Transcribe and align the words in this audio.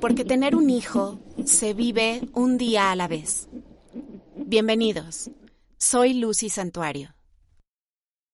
porque 0.00 0.24
tener 0.24 0.54
un 0.54 0.70
hijo 0.70 1.20
se 1.44 1.74
vive 1.74 2.22
un 2.34 2.58
día 2.58 2.90
a 2.90 2.96
la 2.96 3.08
vez. 3.08 3.48
Bienvenidos, 4.34 5.30
soy 5.78 6.14
Lucy 6.14 6.48
Santuario. 6.48 7.14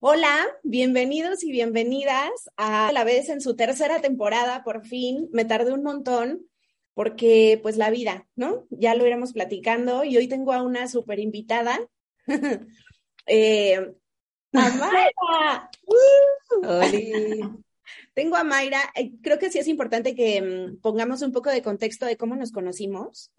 Hola, 0.00 0.46
bienvenidos 0.64 1.44
y 1.44 1.52
bienvenidas 1.52 2.30
a 2.56 2.90
la 2.92 3.04
vez 3.04 3.28
en 3.28 3.40
su 3.40 3.54
tercera 3.54 4.00
temporada, 4.00 4.64
por 4.64 4.84
fin. 4.84 5.28
Me 5.32 5.44
tardé 5.44 5.72
un 5.72 5.84
montón 5.84 6.46
porque 6.94 7.60
pues 7.62 7.76
la 7.76 7.90
vida, 7.90 8.26
¿no? 8.34 8.66
Ya 8.70 8.94
lo 8.94 9.06
iremos 9.06 9.32
platicando 9.32 10.04
y 10.04 10.16
hoy 10.16 10.26
tengo 10.28 10.52
a 10.52 10.62
una 10.62 10.88
súper 10.88 11.20
invitada. 11.20 11.78
eh, 13.26 13.94
a 14.52 15.70
Tengo 18.14 18.36
a 18.36 18.44
Mayra, 18.44 18.80
eh, 18.94 19.12
creo 19.22 19.38
que 19.38 19.50
sí 19.50 19.58
es 19.58 19.68
importante 19.68 20.14
que 20.14 20.40
mm, 20.42 20.80
pongamos 20.80 21.22
un 21.22 21.32
poco 21.32 21.50
de 21.50 21.62
contexto 21.62 22.06
de 22.06 22.16
cómo 22.16 22.36
nos 22.36 22.52
conocimos 22.52 23.32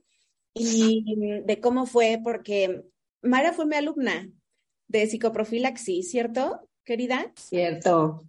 y 0.54 1.04
mm, 1.16 1.46
de 1.46 1.60
cómo 1.60 1.86
fue, 1.86 2.20
porque 2.24 2.84
Mayra 3.22 3.54
fue 3.54 3.66
mi 3.66 3.76
alumna 3.76 4.30
de 4.88 5.08
psicoprofilaxis, 5.08 6.12
¿cierto, 6.12 6.68
querida? 6.84 7.32
Cierto. 7.36 8.24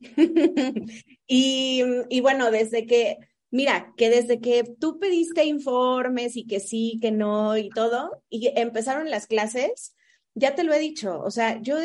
y, 1.26 1.82
y 2.08 2.20
bueno, 2.20 2.50
desde 2.50 2.86
que, 2.86 3.18
mira, 3.50 3.92
que 3.96 4.10
desde 4.10 4.40
que 4.40 4.64
tú 4.64 4.98
pediste 4.98 5.44
informes 5.44 6.36
y 6.36 6.46
que 6.46 6.60
sí, 6.60 6.98
que 7.00 7.12
no 7.12 7.56
y 7.56 7.68
todo, 7.70 8.22
y 8.28 8.50
empezaron 8.58 9.10
las 9.10 9.26
clases, 9.26 9.94
ya 10.34 10.54
te 10.54 10.64
lo 10.64 10.72
he 10.72 10.78
dicho, 10.78 11.20
o 11.20 11.30
sea, 11.30 11.60
yo 11.60 11.76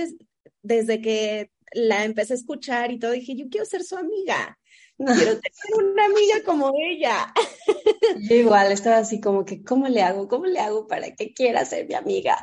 desde 0.61 1.01
que 1.01 1.51
la 1.73 2.05
empecé 2.05 2.33
a 2.33 2.37
escuchar 2.37 2.91
y 2.91 2.99
todo, 2.99 3.11
dije, 3.11 3.35
yo 3.35 3.47
quiero 3.49 3.65
ser 3.65 3.83
su 3.83 3.97
amiga. 3.97 4.57
Quiero 4.97 5.39
tener 5.39 5.85
una 5.91 6.05
amiga 6.05 6.43
como 6.43 6.73
ella. 6.75 7.31
Yo 8.27 8.35
igual 8.35 8.71
estaba 8.71 8.97
así 8.97 9.21
como 9.21 9.45
que, 9.45 9.63
¿cómo 9.63 9.87
le 9.87 10.01
hago? 10.01 10.27
¿Cómo 10.27 10.47
le 10.47 10.59
hago 10.59 10.87
para 10.87 11.13
que 11.13 11.33
quiera 11.33 11.65
ser 11.65 11.87
mi 11.87 11.93
amiga? 11.93 12.35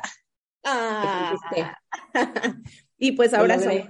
Ah. 0.63 1.35
y 2.97 3.11
pues 3.11 3.33
ahora 3.33 3.59
somos 3.59 3.89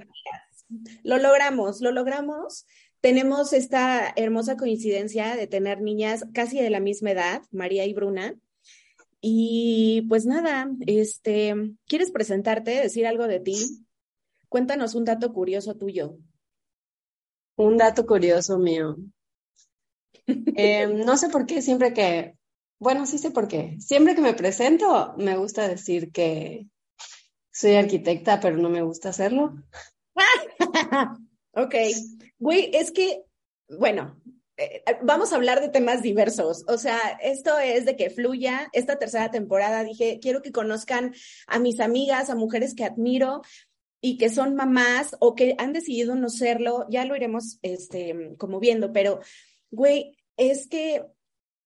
Lo 1.04 1.20
logramos, 1.20 1.80
lo 1.82 1.92
logramos. 1.92 2.66
Tenemos 3.02 3.54
esta 3.54 4.12
hermosa 4.16 4.58
coincidencia 4.58 5.36
de 5.36 5.46
tener 5.46 5.82
niñas 5.82 6.26
casi 6.34 6.60
de 6.60 6.72
la 6.72 6.80
misma 6.80 7.12
edad, 7.12 7.44
María 7.52 7.86
y 7.86 7.94
Bruna. 7.94 8.34
Y 9.22 10.06
pues 10.10 10.26
nada, 10.26 10.72
este, 10.88 11.54
¿quieres 11.88 12.12
presentarte, 12.12 12.72
decir 12.72 13.06
algo 13.06 13.28
de 13.28 13.40
ti? 13.40 13.85
Cuéntanos 14.50 14.96
un 14.96 15.06
dato 15.06 15.34
curioso 15.34 15.76
tuyo. 15.76 16.18
Un 17.58 17.78
dato 17.78 18.06
curioso 18.06 18.58
mío. 18.58 18.98
Em, 20.58 21.06
no 21.06 21.18
sé 21.18 21.30
por 21.30 21.46
qué, 21.46 21.62
siempre 21.62 21.94
que, 21.94 22.36
bueno, 22.80 23.06
sí 23.06 23.18
sé 23.18 23.32
por 23.32 23.48
qué. 23.48 23.78
Siempre 23.80 24.16
que 24.16 24.22
me 24.22 24.34
presento, 24.34 25.14
me 25.18 25.38
gusta 25.38 25.68
decir 25.68 26.12
que 26.12 26.68
soy 27.52 27.76
arquitecta, 27.76 28.40
pero 28.40 28.58
no 28.58 28.70
me 28.70 28.82
gusta 28.82 29.10
hacerlo. 29.10 29.54
ok. 31.54 31.76
Güey, 32.40 32.72
es 32.74 32.92
que, 32.92 33.24
bueno, 33.70 34.20
eh, 34.58 34.84
vamos 35.04 35.32
a 35.32 35.36
hablar 35.36 35.62
de 35.62 35.70
temas 35.70 36.02
diversos. 36.02 36.64
O 36.68 36.78
sea, 36.78 36.98
esto 37.22 37.58
es 37.60 37.86
de 37.86 37.96
que 37.96 38.10
fluya. 38.10 38.70
Esta 38.74 38.98
tercera 38.98 39.32
temporada 39.32 39.84
dije, 39.84 40.20
quiero 40.22 40.42
que 40.42 40.52
conozcan 40.52 41.14
a 41.48 41.60
mis 41.60 41.80
amigas, 41.80 42.30
a 42.30 42.36
mujeres 42.36 42.74
que 42.76 42.86
admiro, 42.86 43.42
y 44.02 44.18
que 44.18 44.30
son 44.30 44.56
mamás 44.56 45.16
o 45.20 45.36
que 45.36 45.56
han 45.58 45.74
decidido 45.74 46.16
no 46.16 46.30
serlo, 46.30 46.86
ya 46.90 47.06
lo 47.06 47.16
iremos 47.16 47.60
este, 47.62 48.36
como 48.38 48.60
viendo, 48.60 48.94
pero, 48.94 49.20
güey, 49.72 50.18
es 50.38 50.68
que 50.68 51.06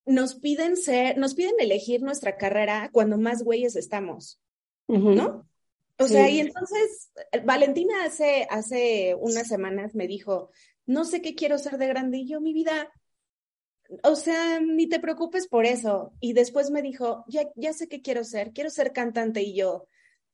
nos 0.06 0.34
piden 0.34 0.76
ser, 0.76 1.18
nos 1.18 1.34
piden 1.34 1.54
elegir 1.58 2.02
nuestra 2.02 2.36
carrera 2.36 2.90
cuando 2.92 3.18
más 3.18 3.42
güeyes 3.42 3.76
estamos, 3.76 4.40
¿no? 4.88 5.46
O 5.98 6.08
sea, 6.08 6.30
y 6.30 6.40
entonces 6.40 7.12
Valentina 7.44 8.04
hace, 8.04 8.46
hace 8.48 9.14
unas 9.20 9.46
semanas 9.46 9.94
me 9.94 10.06
dijo, 10.06 10.50
no 10.86 11.04
sé 11.04 11.20
qué 11.20 11.34
quiero 11.34 11.58
ser 11.58 11.76
de 11.76 11.88
grande 11.88 12.18
y 12.18 12.26
yo, 12.26 12.40
mi 12.40 12.54
vida, 12.54 12.90
o 14.02 14.16
sea, 14.16 14.60
ni 14.60 14.88
te 14.88 14.98
preocupes 14.98 15.46
por 15.46 15.66
eso. 15.66 16.14
Y 16.18 16.32
después 16.32 16.70
me 16.70 16.80
dijo, 16.80 17.24
ya, 17.28 17.50
ya 17.54 17.72
sé 17.74 17.86
qué 17.86 18.00
quiero 18.00 18.24
ser, 18.24 18.52
quiero 18.52 18.70
ser 18.70 18.92
cantante 18.92 19.42
y 19.42 19.54
yo, 19.54 19.86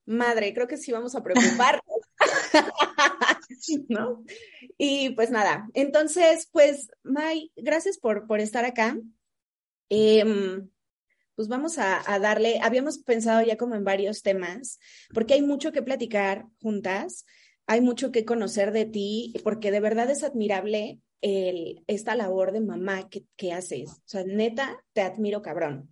madre, 0.06 0.54
creo 0.54 0.66
que 0.66 0.76
sí 0.76 0.92
vamos 0.92 1.14
a 1.14 1.22
preocupar. 1.22 1.82
¿No? 3.88 4.24
Y 4.78 5.10
pues 5.10 5.30
nada, 5.30 5.68
entonces, 5.74 6.48
pues, 6.50 6.88
May, 7.02 7.52
gracias 7.56 7.98
por, 7.98 8.26
por 8.26 8.40
estar 8.40 8.64
acá. 8.64 8.96
Em, 9.88 10.68
pues 11.34 11.48
vamos 11.48 11.78
a, 11.78 12.02
darle, 12.18 12.60
habíamos 12.62 12.98
pensado 12.98 13.42
ya 13.42 13.56
como 13.56 13.74
en 13.74 13.84
varios 13.84 14.22
temas, 14.22 14.78
porque 15.12 15.34
hay 15.34 15.42
mucho 15.42 15.70
que 15.70 15.82
platicar 15.82 16.46
juntas, 16.62 17.26
hay 17.66 17.82
mucho 17.82 18.10
que 18.10 18.24
conocer 18.24 18.72
de 18.72 18.86
ti, 18.86 19.34
porque 19.44 19.70
de 19.70 19.80
verdad 19.80 20.10
es 20.10 20.24
admirable 20.24 21.00
el, 21.20 21.84
esta 21.88 22.14
labor 22.16 22.52
de 22.52 22.60
mamá 22.60 23.08
que, 23.10 23.24
que 23.36 23.52
haces. 23.52 23.90
O 23.90 24.02
sea, 24.06 24.24
neta, 24.24 24.82
te 24.94 25.02
admiro 25.02 25.42
cabrón. 25.42 25.90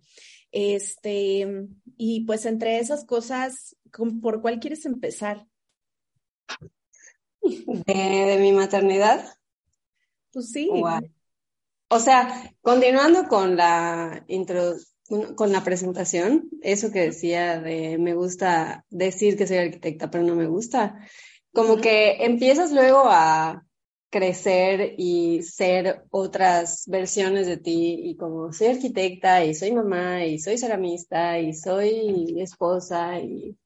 Este, 0.51 1.67
y 1.97 2.21
pues 2.21 2.45
entre 2.45 2.79
esas 2.79 3.05
cosas, 3.05 3.75
¿por 4.21 4.41
cuál 4.41 4.59
quieres 4.59 4.85
empezar? 4.85 5.47
¿De, 7.41 8.37
mi 8.39 8.51
maternidad? 8.51 9.37
Pues 10.31 10.51
sí. 10.51 10.69
O 11.87 11.99
sea, 11.99 12.51
continuando 12.61 13.27
con 13.27 13.55
la 13.55 14.25
con 15.35 15.51
la 15.51 15.63
presentación, 15.63 16.49
eso 16.61 16.91
que 16.91 17.01
decía 17.01 17.59
de 17.59 17.97
me 17.99 18.15
gusta 18.15 18.85
decir 18.89 19.37
que 19.37 19.45
soy 19.45 19.57
arquitecta, 19.57 20.09
pero 20.09 20.23
no 20.23 20.35
me 20.35 20.47
gusta, 20.47 20.99
como 21.53 21.77
que 21.77 22.25
empiezas 22.25 22.71
luego 22.71 23.03
a 23.05 23.65
crecer 24.09 24.95
y 24.97 25.43
ser 25.43 26.05
otras 26.09 26.85
versiones 26.87 27.47
de 27.47 27.57
ti 27.57 27.99
y 28.03 28.15
como 28.15 28.51
soy 28.51 28.67
arquitecta 28.67 29.43
y 29.43 29.53
soy 29.53 29.73
mamá 29.73 30.25
y 30.25 30.39
soy 30.39 30.57
ceramista 30.57 31.37
y 31.39 31.53
soy 31.53 32.41
esposa 32.41 33.19
y 33.19 33.57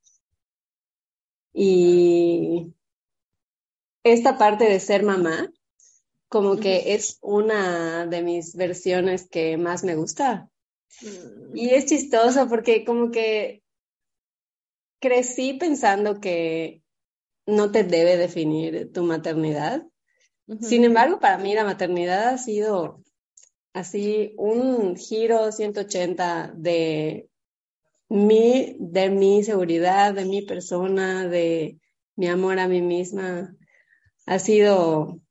y 1.54 2.74
esta 4.04 4.38
parte 4.38 4.66
de 4.66 4.80
ser 4.80 5.04
mamá, 5.04 5.52
como 6.30 6.58
que 6.58 6.94
es 6.94 7.18
una 7.22 8.06
de 8.06 8.22
mis 8.22 8.56
versiones 8.56 9.28
que 9.28 9.58
más 9.58 9.84
me 9.84 9.96
gusta. 9.96 10.50
Mm. 11.02 11.58
Y 11.58 11.70
es 11.72 11.88
chistoso 11.88 12.48
porque 12.48 12.86
como 12.86 13.12
que 13.12 13.64
crecí 15.00 15.54
pensando 15.54 16.20
que 16.20 16.84
no 17.46 17.72
te 17.72 17.84
debe 17.84 18.18
definir 18.18 18.92
tu 18.94 19.04
maternidad. 19.04 19.84
Sin 20.62 20.84
embargo, 20.84 21.20
para 21.20 21.38
mí 21.38 21.54
la 21.54 21.64
maternidad 21.64 22.30
ha 22.30 22.38
sido 22.38 23.04
así 23.74 24.34
un 24.38 24.96
giro 24.96 25.52
180 25.52 26.54
de 26.56 27.30
mi, 28.10 28.76
de 28.80 29.10
mi 29.10 29.44
seguridad, 29.44 30.14
de 30.14 30.26
mi 30.26 30.42
persona, 30.42 31.28
de 31.28 31.80
mi 32.16 32.28
amor 32.28 32.60
a 32.60 32.68
mí 32.68 32.82
misma, 32.82 33.56
ha 34.26 34.40
sido 34.40 35.22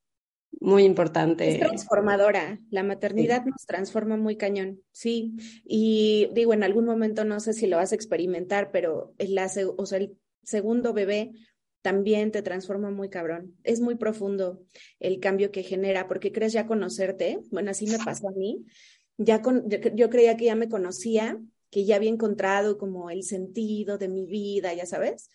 muy 0.61 0.85
importante. 0.85 1.51
Es 1.51 1.59
transformadora. 1.59 2.59
La 2.71 2.83
maternidad 2.83 3.45
nos 3.45 3.67
transforma 3.67 4.17
muy 4.17 4.37
cañón, 4.37 4.81
sí. 4.93 5.35
Y 5.65 6.31
digo, 6.33 6.55
en 6.55 6.63
algún 6.63 6.85
momento 6.85 7.25
no 7.25 7.41
sé 7.41 7.53
si 7.53 7.67
lo 7.67 7.77
vas 7.77 7.93
a 7.93 7.95
experimentar, 7.95 8.71
pero 8.71 9.15
el, 9.19 9.39
o 9.77 9.87
sea, 9.87 9.99
el 9.99 10.17
segundo 10.43 10.93
bebé 10.93 11.33
también 11.83 12.33
te 12.33 12.43
transforma 12.43 12.91
muy 12.91 13.09
cabrón. 13.09 13.55
Es 13.63 13.81
muy 13.81 13.97
profundo 13.97 14.63
el 14.99 15.21
cambio 15.21 15.53
que 15.53 15.63
genera, 15.63 16.09
porque 16.09 16.33
crees 16.33 16.53
ya 16.53 16.67
conocerte. 16.67 17.41
Bueno, 17.51 17.71
así 17.71 17.87
me 17.87 17.99
pasó 17.99 18.29
a 18.29 18.33
mí. 18.33 18.65
Ya 19.17 19.43
con, 19.43 19.69
yo 19.69 20.11
creía 20.11 20.37
que 20.37 20.47
ya 20.47 20.55
me 20.55 20.69
conocía 20.69 21.41
que 21.71 21.85
ya 21.85 21.97
había 21.97 22.11
encontrado 22.11 22.79
como 22.79 23.11
el 23.11 23.23
sentido 23.23 23.99
de 23.99 24.09
mi 24.09 24.27
vida, 24.27 24.73
ya 24.75 24.87
sabes. 24.87 25.31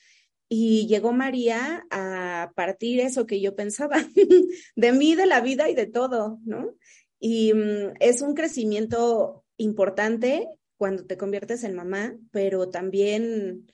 Y 0.50 0.88
llegó 0.88 1.14
María 1.14 1.86
a 1.90 2.52
partir 2.56 3.00
eso 3.00 3.26
que 3.26 3.42
yo 3.42 3.56
pensaba, 3.56 3.98
de 4.76 4.92
mí, 4.92 5.16
de 5.16 5.26
la 5.26 5.42
vida 5.42 5.70
y 5.70 5.76
de 5.76 5.88
todo, 5.88 6.40
¿no? 6.46 6.76
Y 7.20 7.54
mm, 7.54 7.94
es 8.00 8.22
un 8.22 8.34
crecimiento 8.34 9.44
importante 9.58 10.48
cuando 10.78 11.06
te 11.06 11.18
conviertes 11.18 11.64
en 11.64 11.76
mamá, 11.76 12.16
pero 12.32 12.70
también, 12.70 13.72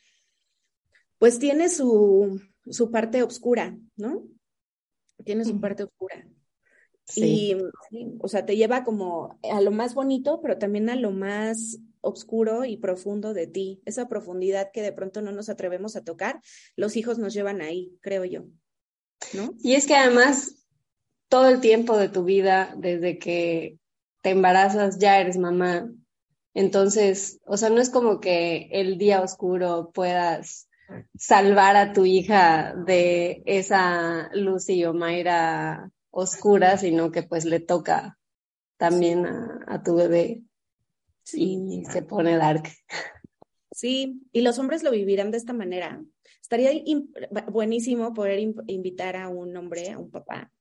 pues 1.17 1.39
tiene 1.39 1.69
su, 1.69 2.39
su 2.69 2.91
parte 2.91 3.23
oscura, 3.23 3.77
¿no? 3.95 4.23
Tiene 5.25 5.43
su 5.43 5.59
parte 5.59 5.83
oscura. 5.83 6.27
Sí. 7.05 7.57
Y, 7.91 8.15
o 8.19 8.27
sea, 8.27 8.45
te 8.45 8.55
lleva 8.55 8.83
como 8.83 9.39
a 9.51 9.59
lo 9.61 9.71
más 9.71 9.95
bonito, 9.95 10.39
pero 10.41 10.57
también 10.57 10.89
a 10.89 10.95
lo 10.95 11.11
más 11.11 11.79
oscuro 12.01 12.65
y 12.65 12.77
profundo 12.77 13.33
de 13.33 13.47
ti, 13.47 13.81
esa 13.85 14.07
profundidad 14.07 14.71
que 14.71 14.81
de 14.81 14.93
pronto 14.93 15.21
no 15.21 15.31
nos 15.31 15.49
atrevemos 15.49 15.95
a 15.95 16.03
tocar, 16.03 16.41
los 16.75 16.95
hijos 16.95 17.17
nos 17.17 17.33
llevan 17.33 17.61
ahí, 17.61 17.97
creo 18.01 18.25
yo. 18.25 18.45
¿No? 19.33 19.53
Y 19.61 19.73
es 19.73 19.85
que 19.85 19.95
además 19.95 20.65
todo 21.27 21.49
el 21.49 21.61
tiempo 21.61 21.97
de 21.97 22.09
tu 22.09 22.23
vida, 22.23 22.73
desde 22.77 23.19
que 23.19 23.77
te 24.21 24.31
embarazas, 24.31 24.97
ya 24.99 25.19
eres 25.19 25.37
mamá. 25.37 25.91
Entonces, 26.53 27.39
o 27.45 27.57
sea, 27.57 27.69
no 27.69 27.79
es 27.79 27.89
como 27.89 28.19
que 28.19 28.69
el 28.71 28.97
día 28.97 29.21
oscuro 29.21 29.91
puedas 29.93 30.67
salvar 31.17 31.75
a 31.75 31.93
tu 31.93 32.05
hija 32.05 32.73
de 32.73 33.43
esa 33.45 34.29
Lucy 34.33 34.83
o 34.85 34.93
Mayra 34.93 35.91
oscura, 36.11 36.77
sino 36.77 37.11
que 37.11 37.23
pues 37.23 37.45
le 37.45 37.59
toca 37.59 38.17
también 38.77 39.25
a, 39.25 39.83
tu 39.83 39.95
bebé 39.95 40.43
y 41.33 41.83
se 41.85 42.01
pone 42.01 42.37
dark. 42.37 42.63
Sí, 43.71 44.21
y 44.33 44.41
los 44.41 44.59
hombres 44.59 44.83
lo 44.83 44.91
vivirán 44.91 45.31
de 45.31 45.37
esta 45.37 45.53
manera. 45.53 46.03
Estaría 46.41 46.71
buenísimo 47.51 48.13
poder 48.13 48.39
invitar 48.67 49.15
a 49.15 49.29
un 49.29 49.55
hombre, 49.55 49.91
a 49.91 49.99
un 49.99 50.09
papá, 50.09 50.51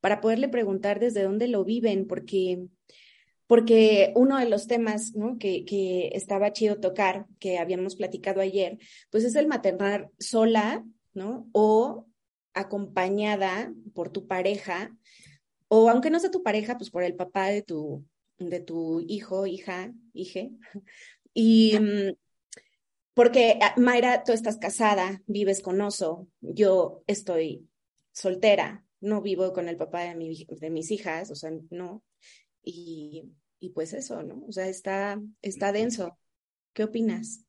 para 0.00 0.20
poderle 0.20 0.48
preguntar 0.48 0.98
desde 0.98 1.22
dónde 1.22 1.48
lo 1.48 1.64
viven, 1.64 2.06
porque, 2.06 2.66
porque 3.46 4.12
uno 4.16 4.38
de 4.38 4.48
los 4.48 4.66
temas 4.66 5.14
¿no? 5.14 5.38
que, 5.38 5.64
que 5.64 6.08
estaba 6.14 6.52
chido 6.52 6.80
tocar, 6.80 7.26
que 7.38 7.58
habíamos 7.58 7.96
platicado 7.96 8.40
ayer, 8.40 8.78
pues 9.10 9.24
es 9.24 9.36
el 9.36 9.46
maternar 9.46 10.10
sola, 10.18 10.84
¿no? 11.14 11.48
O 11.52 12.06
acompañada 12.52 13.72
por 13.94 14.10
tu 14.10 14.26
pareja, 14.26 14.96
o 15.68 15.88
aunque 15.88 16.10
no 16.10 16.18
sea 16.18 16.30
tu 16.30 16.42
pareja, 16.42 16.76
pues 16.76 16.90
por 16.90 17.04
el 17.04 17.14
papá 17.14 17.46
de 17.48 17.62
tu, 17.62 18.04
de 18.38 18.60
tu 18.60 19.00
hijo, 19.00 19.46
hija, 19.46 19.92
hije. 20.12 20.52
Y 21.32 21.78
mm, 21.78 22.16
porque, 23.14 23.58
ah, 23.62 23.74
Mayra, 23.76 24.24
tú 24.24 24.32
estás 24.32 24.58
casada, 24.58 25.22
vives 25.26 25.62
con 25.62 25.80
Oso, 25.80 26.28
yo 26.40 27.02
estoy 27.06 27.68
soltera, 28.12 28.84
no 29.00 29.22
vivo 29.22 29.52
con 29.52 29.68
el 29.68 29.76
papá 29.76 30.02
de, 30.02 30.46
de 30.48 30.70
mis 30.70 30.90
hijas, 30.90 31.30
o 31.30 31.34
sea, 31.34 31.50
no. 31.70 32.02
Y, 32.62 33.32
y, 33.60 33.70
pues 33.70 33.92
eso, 33.92 34.22
¿no? 34.22 34.44
O 34.46 34.52
sea, 34.52 34.66
está, 34.66 35.20
está 35.40 35.72
denso. 35.72 36.18
¿Qué 36.72 36.84
opinas? 36.84 37.44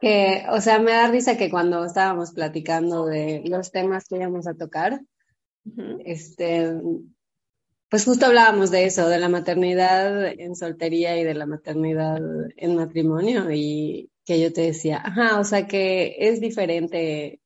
Que, 0.00 0.44
o 0.50 0.60
sea, 0.60 0.80
me 0.80 0.90
da 0.90 1.08
risa 1.08 1.36
que 1.36 1.50
cuando 1.50 1.84
estábamos 1.84 2.32
platicando 2.32 3.06
de 3.06 3.42
los 3.46 3.70
temas 3.70 4.06
que 4.08 4.16
íbamos 4.16 4.48
a 4.48 4.54
tocar, 4.54 5.00
este, 6.04 6.72
pues 7.92 8.06
justo 8.06 8.24
hablábamos 8.24 8.70
de 8.70 8.86
eso, 8.86 9.06
de 9.06 9.18
la 9.18 9.28
maternidad 9.28 10.24
en 10.26 10.56
soltería 10.56 11.18
y 11.18 11.24
de 11.24 11.34
la 11.34 11.44
maternidad 11.44 12.22
en 12.56 12.74
matrimonio 12.74 13.52
y, 13.52 14.10
que 14.24 14.40
yo 14.40 14.50
te 14.50 14.62
decía, 14.62 15.02
ajá, 15.04 15.38
o 15.38 15.44
sea 15.44 15.66
que 15.66 16.16
es 16.18 16.40
diferente 16.40 17.42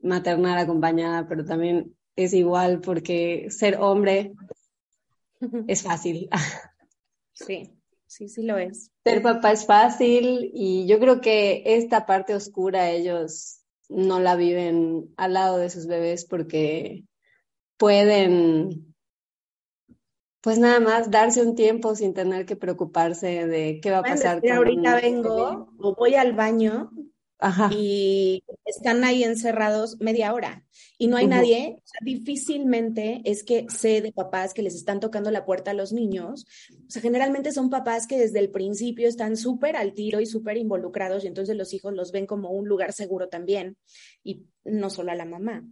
maternar 0.00 0.56
acompañada, 0.56 1.28
pero 1.28 1.44
también 1.44 1.94
es 2.16 2.32
igual 2.32 2.80
porque 2.80 3.48
ser 3.50 3.76
hombre 3.78 4.32
es 5.68 5.82
fácil. 5.82 6.30
Sí, 7.34 7.70
sí, 8.06 8.28
sí 8.28 8.42
lo 8.42 8.56
es. 8.56 8.90
Ser 9.04 9.22
papá 9.22 9.52
es 9.52 9.66
fácil 9.66 10.50
y 10.54 10.86
yo 10.86 10.98
creo 10.98 11.20
que 11.20 11.62
esta 11.64 12.06
parte 12.06 12.34
oscura 12.34 12.90
ellos 12.90 13.60
no 13.90 14.18
la 14.18 14.36
viven 14.36 15.12
al 15.18 15.34
lado 15.34 15.58
de 15.58 15.68
sus 15.68 15.86
bebés 15.86 16.24
porque 16.24 17.04
pueden 17.76 18.89
pues 20.40 20.58
nada 20.58 20.80
más 20.80 21.10
darse 21.10 21.42
un 21.42 21.54
tiempo 21.54 21.94
sin 21.94 22.14
tener 22.14 22.46
que 22.46 22.56
preocuparse 22.56 23.46
de 23.46 23.80
qué 23.80 23.90
va 23.90 23.98
a 23.98 24.02
pasar. 24.02 24.40
ahorita 24.48 25.00
vengo 25.00 25.72
o 25.78 25.94
voy 25.94 26.14
al 26.14 26.32
baño 26.32 26.90
y 27.70 28.42
están 28.64 29.02
ahí 29.04 29.24
encerrados 29.24 29.98
media 29.98 30.32
hora 30.34 30.66
y 30.98 31.06
no 31.08 31.16
hay 31.16 31.26
nadie. 31.26 31.82
difícilmente 32.02 33.22
es 33.24 33.44
que 33.44 33.66
sé 33.68 34.00
de 34.02 34.12
papás 34.12 34.52
que 34.52 34.62
les 34.62 34.74
están 34.74 35.00
tocando 35.00 35.30
la 35.30 35.46
puerta 35.46 35.70
a 35.70 35.74
los 35.74 35.92
niños. 35.92 36.46
O 36.86 36.90
sea, 36.90 37.00
generalmente 37.00 37.52
son 37.52 37.70
papás 37.70 38.06
que 38.06 38.18
desde 38.18 38.38
el 38.40 38.50
principio 38.50 39.08
están 39.08 39.36
súper 39.36 39.76
al 39.76 39.94
tiro 39.94 40.20
y 40.20 40.26
súper 40.26 40.58
involucrados 40.58 41.24
y 41.24 41.28
entonces 41.28 41.56
los 41.56 41.72
hijos 41.72 41.94
los 41.94 42.12
ven 42.12 42.26
como 42.26 42.50
un 42.50 42.68
lugar 42.68 42.92
seguro 42.92 43.28
también 43.28 43.76
y 44.22 44.44
no 44.64 44.90
solo 44.90 45.12
a 45.12 45.14
la 45.14 45.24
mamá 45.24 45.64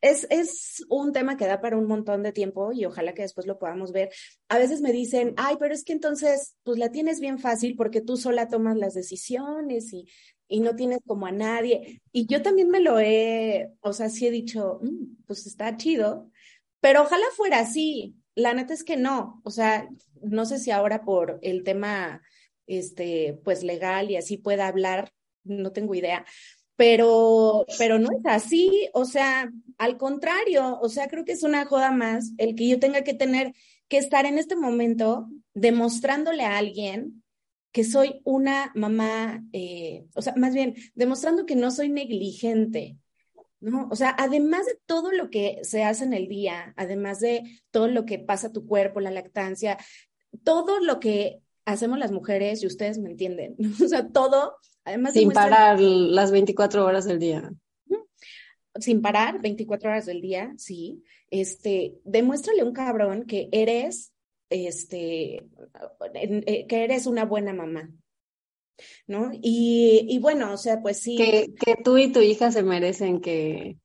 es, 0.00 0.26
es, 0.30 0.84
un 0.88 1.12
tema 1.12 1.36
que 1.36 1.46
da 1.46 1.60
para 1.60 1.76
un 1.76 1.86
montón 1.86 2.22
de 2.22 2.32
tiempo 2.32 2.72
y 2.72 2.84
ojalá 2.84 3.14
que 3.14 3.22
después 3.22 3.46
lo 3.46 3.58
podamos 3.58 3.92
ver. 3.92 4.10
A 4.48 4.58
veces 4.58 4.80
me 4.80 4.92
dicen, 4.92 5.34
ay, 5.36 5.56
pero 5.58 5.74
es 5.74 5.84
que 5.84 5.92
entonces, 5.92 6.56
pues 6.62 6.78
la 6.78 6.90
tienes 6.90 7.20
bien 7.20 7.38
fácil 7.38 7.76
porque 7.76 8.00
tú 8.00 8.16
sola 8.16 8.48
tomas 8.48 8.76
las 8.76 8.94
decisiones 8.94 9.92
y, 9.92 10.06
y 10.48 10.60
no 10.60 10.76
tienes 10.76 11.00
como 11.06 11.26
a 11.26 11.32
nadie. 11.32 12.02
Y 12.12 12.26
yo 12.26 12.42
también 12.42 12.70
me 12.70 12.80
lo 12.80 12.98
he, 12.98 13.70
o 13.80 13.92
sea, 13.92 14.08
sí 14.10 14.26
he 14.26 14.30
dicho, 14.30 14.80
mm, 14.82 15.24
pues 15.26 15.46
está 15.46 15.76
chido, 15.76 16.30
pero 16.80 17.02
ojalá 17.02 17.24
fuera 17.36 17.60
así. 17.60 18.16
La 18.34 18.52
neta 18.52 18.74
es 18.74 18.84
que 18.84 18.96
no, 18.96 19.40
o 19.44 19.50
sea, 19.50 19.88
no 20.22 20.44
sé 20.44 20.58
si 20.58 20.70
ahora 20.70 21.04
por 21.04 21.38
el 21.42 21.62
tema, 21.62 22.22
este, 22.66 23.40
pues 23.44 23.62
legal 23.62 24.10
y 24.10 24.16
así 24.16 24.36
pueda 24.36 24.66
hablar, 24.66 25.12
no 25.44 25.72
tengo 25.72 25.94
idea, 25.94 26.24
pero, 26.76 27.66
pero 27.78 27.98
no 27.98 28.10
es 28.16 28.24
así, 28.26 28.88
o 28.92 29.04
sea, 29.04 29.50
al 29.78 29.96
contrario, 29.96 30.78
o 30.80 30.88
sea, 30.88 31.08
creo 31.08 31.24
que 31.24 31.32
es 31.32 31.42
una 31.42 31.64
joda 31.66 31.92
más 31.92 32.32
el 32.38 32.54
que 32.54 32.68
yo 32.68 32.78
tenga 32.80 33.02
que 33.02 33.14
tener 33.14 33.54
que 33.88 33.98
estar 33.98 34.26
en 34.26 34.38
este 34.38 34.56
momento 34.56 35.28
demostrándole 35.54 36.44
a 36.44 36.58
alguien 36.58 37.22
que 37.70 37.84
soy 37.84 38.20
una 38.24 38.70
mamá, 38.74 39.44
eh, 39.52 40.06
o 40.14 40.22
sea, 40.22 40.34
más 40.36 40.54
bien, 40.54 40.74
demostrando 40.94 41.44
que 41.44 41.56
no 41.56 41.70
soy 41.70 41.88
negligente, 41.88 42.98
¿no? 43.60 43.88
O 43.90 43.96
sea, 43.96 44.14
además 44.16 44.66
de 44.66 44.78
todo 44.86 45.10
lo 45.10 45.28
que 45.30 45.58
se 45.62 45.82
hace 45.82 46.04
en 46.04 46.12
el 46.12 46.28
día, 46.28 46.72
además 46.76 47.18
de 47.20 47.42
todo 47.70 47.88
lo 47.88 48.04
que 48.04 48.18
pasa 48.18 48.48
a 48.48 48.52
tu 48.52 48.66
cuerpo, 48.66 49.00
la 49.00 49.10
lactancia, 49.10 49.76
todo 50.44 50.78
lo 50.80 51.00
que 51.00 51.40
hacemos 51.64 51.98
las 51.98 52.12
mujeres, 52.12 52.62
y 52.62 52.66
ustedes 52.66 52.98
me 52.98 53.10
entienden, 53.10 53.56
o 53.84 53.88
sea, 53.88 54.08
todo 54.08 54.56
sin 55.12 55.30
parar 55.30 55.80
las 55.80 56.30
24 56.30 56.84
horas 56.84 57.04
del 57.04 57.18
día. 57.18 57.50
Sin 58.80 59.02
parar, 59.02 59.40
24 59.40 59.90
horas 59.90 60.06
del 60.06 60.20
día, 60.20 60.52
sí. 60.56 61.02
Este, 61.30 61.94
demuéstrale 62.04 62.64
un 62.64 62.72
cabrón 62.72 63.24
que 63.24 63.48
eres, 63.52 64.12
este, 64.50 65.44
eh, 66.14 66.66
que 66.66 66.84
eres 66.84 67.06
una 67.06 67.24
buena 67.24 67.52
mamá. 67.52 67.90
¿No? 69.06 69.30
Y, 69.32 70.04
y 70.08 70.18
bueno, 70.18 70.52
o 70.52 70.56
sea, 70.56 70.82
pues 70.82 71.00
sí. 71.00 71.16
Que, 71.16 71.54
que 71.54 71.76
tú 71.76 71.96
y 71.96 72.10
tu 72.10 72.20
hija 72.20 72.50
se 72.50 72.64
merecen 72.64 73.20
que, 73.20 73.76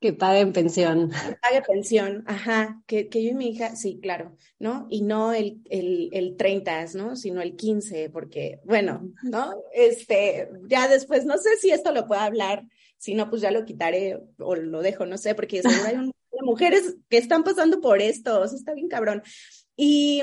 que 0.00 0.14
paguen 0.14 0.52
pensión. 0.52 1.10
Que 1.10 1.36
pague 1.36 1.62
pensión, 1.62 2.24
ajá, 2.26 2.82
que, 2.86 3.08
que, 3.08 3.22
yo 3.22 3.30
y 3.30 3.34
mi 3.34 3.50
hija, 3.50 3.76
sí, 3.76 3.98
claro, 4.00 4.36
¿no? 4.58 4.86
Y 4.88 5.02
no 5.02 5.34
el, 5.34 5.60
el, 5.68 6.08
el 6.12 6.36
30, 6.36 6.86
¿no? 6.94 7.16
Sino 7.16 7.42
el 7.42 7.54
15, 7.54 8.08
porque, 8.08 8.60
bueno, 8.64 9.12
¿no? 9.22 9.62
Este, 9.74 10.48
ya 10.68 10.88
después, 10.88 11.26
no 11.26 11.36
sé 11.36 11.56
si 11.60 11.70
esto 11.70 11.92
lo 11.92 12.06
puedo 12.06 12.22
hablar, 12.22 12.64
si 12.96 13.14
no, 13.14 13.28
pues 13.28 13.42
ya 13.42 13.50
lo 13.50 13.64
quitaré 13.66 14.18
o 14.38 14.56
lo 14.56 14.80
dejo, 14.80 15.04
no 15.04 15.18
sé, 15.18 15.34
porque 15.34 15.62
seguro 15.62 15.84
hay 15.86 15.96
mujeres 16.42 16.96
que 17.10 17.18
están 17.18 17.44
pasando 17.44 17.80
por 17.80 18.00
esto, 18.00 18.40
o 18.40 18.48
sea, 18.48 18.56
está 18.56 18.72
bien 18.72 18.88
cabrón. 18.88 19.22
Y, 19.76 20.22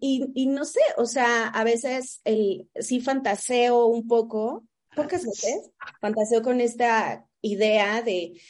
y, 0.00 0.30
y 0.34 0.46
no 0.46 0.64
sé, 0.64 0.80
o 0.96 1.06
sea, 1.06 1.48
a 1.48 1.64
veces 1.64 2.20
el, 2.24 2.68
sí 2.78 3.00
fantaseo 3.00 3.86
un 3.86 4.06
poco, 4.06 4.64
pocas 4.94 5.24
veces, 5.24 5.70
fantaseo 6.00 6.42
con 6.42 6.60
esta 6.60 7.26
idea 7.40 8.02
de, 8.02 8.40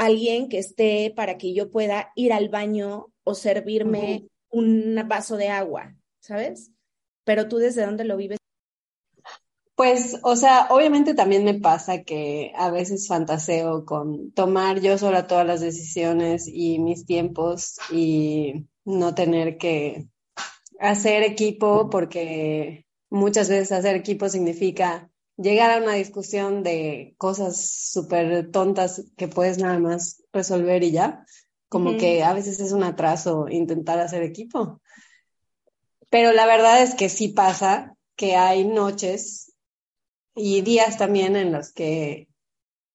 alguien 0.00 0.48
que 0.48 0.58
esté 0.58 1.12
para 1.14 1.36
que 1.36 1.52
yo 1.52 1.70
pueda 1.70 2.10
ir 2.14 2.32
al 2.32 2.48
baño 2.48 3.12
o 3.22 3.34
servirme 3.34 4.28
un 4.48 4.98
vaso 5.06 5.36
de 5.36 5.48
agua, 5.48 5.94
¿sabes? 6.20 6.72
Pero 7.24 7.48
tú 7.48 7.58
desde 7.58 7.84
dónde 7.84 8.04
lo 8.04 8.16
vives. 8.16 8.38
Pues, 9.74 10.18
o 10.22 10.36
sea, 10.36 10.68
obviamente 10.70 11.12
también 11.12 11.44
me 11.44 11.60
pasa 11.60 12.02
que 12.02 12.50
a 12.56 12.70
veces 12.70 13.08
fantaseo 13.08 13.84
con 13.84 14.32
tomar 14.32 14.80
yo 14.80 14.96
sola 14.96 15.26
todas 15.26 15.46
las 15.46 15.60
decisiones 15.60 16.48
y 16.48 16.78
mis 16.78 17.04
tiempos 17.04 17.76
y 17.92 18.66
no 18.86 19.14
tener 19.14 19.58
que 19.58 20.08
hacer 20.78 21.22
equipo 21.24 21.90
porque 21.90 22.86
muchas 23.10 23.50
veces 23.50 23.72
hacer 23.72 23.96
equipo 23.96 24.30
significa 24.30 25.09
llegar 25.40 25.70
a 25.70 25.82
una 25.82 25.94
discusión 25.94 26.62
de 26.62 27.14
cosas 27.16 27.90
súper 27.90 28.50
tontas 28.50 29.04
que 29.16 29.28
puedes 29.28 29.58
nada 29.58 29.78
más 29.78 30.22
resolver 30.32 30.82
y 30.82 30.92
ya, 30.92 31.24
como 31.68 31.96
que 31.96 32.22
a 32.22 32.32
veces 32.34 32.60
es 32.60 32.72
un 32.72 32.82
atraso 32.82 33.46
intentar 33.48 33.98
hacer 34.00 34.22
equipo. 34.22 34.80
Pero 36.10 36.32
la 36.32 36.46
verdad 36.46 36.82
es 36.82 36.94
que 36.94 37.08
sí 37.08 37.28
pasa 37.28 37.94
que 38.16 38.36
hay 38.36 38.64
noches 38.64 39.52
y 40.34 40.60
días 40.62 40.98
también 40.98 41.36
en 41.36 41.52
los 41.52 41.72
que 41.72 42.28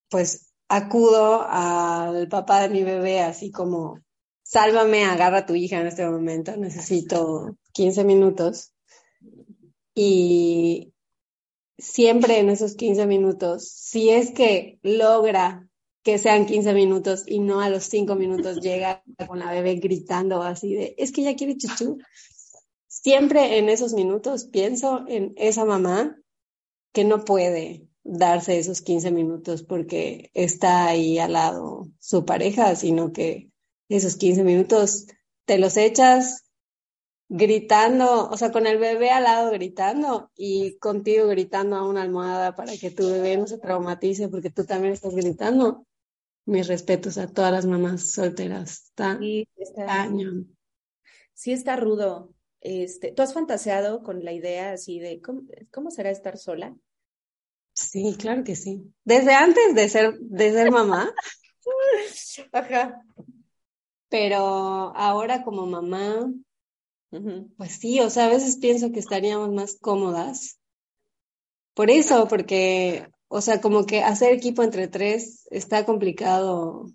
pues 0.09 0.53
acudo 0.67 1.45
al 1.47 2.27
papá 2.27 2.61
de 2.61 2.69
mi 2.69 2.83
bebé 2.83 3.21
así 3.21 3.51
como, 3.51 4.01
sálvame, 4.43 5.05
agarra 5.05 5.39
a 5.39 5.45
tu 5.45 5.55
hija 5.55 5.79
en 5.79 5.87
este 5.87 6.07
momento, 6.07 6.55
necesito 6.57 7.57
15 7.73 8.03
minutos. 8.03 8.73
Y, 9.93 10.93
siempre 11.77 12.39
en 12.39 12.49
esos 12.49 12.75
15 12.75 13.05
minutos, 13.07 13.69
si 13.69 14.09
es 14.09 14.31
que 14.31 14.79
logra 14.81 15.67
que 16.03 16.19
sean 16.19 16.45
15 16.45 16.73
minutos 16.73 17.23
y 17.25 17.39
no 17.39 17.61
a 17.61 17.69
los 17.69 17.85
5 17.85 18.15
minutos 18.15 18.61
llega 18.61 19.03
con 19.27 19.39
la 19.39 19.51
bebé 19.51 19.75
gritando 19.75 20.43
así 20.43 20.75
de, 20.75 20.95
es 20.97 21.11
que 21.11 21.23
ya 21.23 21.35
quiere 21.35 21.57
chuchu. 21.57 21.97
Siempre 22.87 23.57
en 23.57 23.69
esos 23.69 23.93
minutos 23.93 24.45
pienso 24.45 25.03
en 25.07 25.33
esa 25.35 25.65
mamá 25.65 26.15
que 26.93 27.03
no 27.03 27.25
puede 27.25 27.87
darse 28.03 28.59
esos 28.59 28.81
15 28.81 29.11
minutos 29.11 29.63
porque 29.63 30.29
está 30.35 30.85
ahí 30.85 31.17
al 31.17 31.33
lado 31.33 31.87
su 31.99 32.23
pareja, 32.23 32.75
sino 32.75 33.11
que 33.11 33.49
esos 33.89 34.15
15 34.15 34.43
minutos 34.43 35.07
te 35.45 35.57
los 35.57 35.75
echas 35.75 36.44
gritando, 37.27 38.29
o 38.29 38.37
sea, 38.37 38.51
con 38.51 38.67
el 38.67 38.77
bebé 38.77 39.09
al 39.09 39.23
lado 39.23 39.51
gritando 39.51 40.31
y 40.35 40.77
contigo 40.77 41.27
gritando 41.27 41.75
a 41.75 41.87
una 41.87 42.03
almohada 42.03 42.55
para 42.55 42.77
que 42.77 42.91
tu 42.91 43.09
bebé 43.09 43.37
no 43.37 43.47
se 43.47 43.57
traumatice 43.57 44.29
porque 44.29 44.51
tú 44.51 44.65
también 44.65 44.93
estás 44.93 45.15
gritando. 45.15 45.85
Mis 46.47 46.67
respetos 46.67 47.17
a 47.17 47.27
todas 47.27 47.51
las 47.51 47.65
mamás 47.65 48.11
solteras. 48.11 48.83
Está, 48.89 49.17
sí, 49.17 49.47
está, 49.57 50.07
sí 51.33 51.51
está 51.51 51.75
rudo. 51.75 52.35
Este, 52.61 53.11
¿Tú 53.11 53.23
has 53.23 53.33
fantaseado 53.33 54.03
con 54.03 54.23
la 54.23 54.31
idea 54.31 54.73
así 54.73 54.99
de 54.99 55.21
cómo, 55.21 55.41
cómo 55.71 55.89
será 55.89 56.11
estar 56.11 56.37
sola? 56.37 56.75
Sí, 57.73 58.15
claro 58.17 58.43
que 58.43 58.55
sí. 58.55 58.93
Desde 59.03 59.33
antes 59.33 59.73
de 59.75 59.89
ser, 59.89 60.19
de 60.19 60.51
ser 60.51 60.71
mamá. 60.71 61.13
Ajá. 62.51 63.01
Pero 64.09 64.37
ahora 64.95 65.43
como 65.43 65.65
mamá, 65.65 66.31
pues 67.57 67.71
sí, 67.79 67.99
o 67.99 68.09
sea, 68.09 68.25
a 68.25 68.29
veces 68.29 68.57
pienso 68.57 68.91
que 68.91 68.99
estaríamos 68.99 69.51
más 69.51 69.77
cómodas. 69.79 70.59
Por 71.73 71.89
eso, 71.89 72.27
porque, 72.27 73.07
o 73.27 73.41
sea, 73.41 73.61
como 73.61 73.85
que 73.85 74.01
hacer 74.01 74.33
equipo 74.33 74.63
entre 74.63 74.87
tres 74.87 75.47
está 75.51 75.85
complicado. 75.85 76.85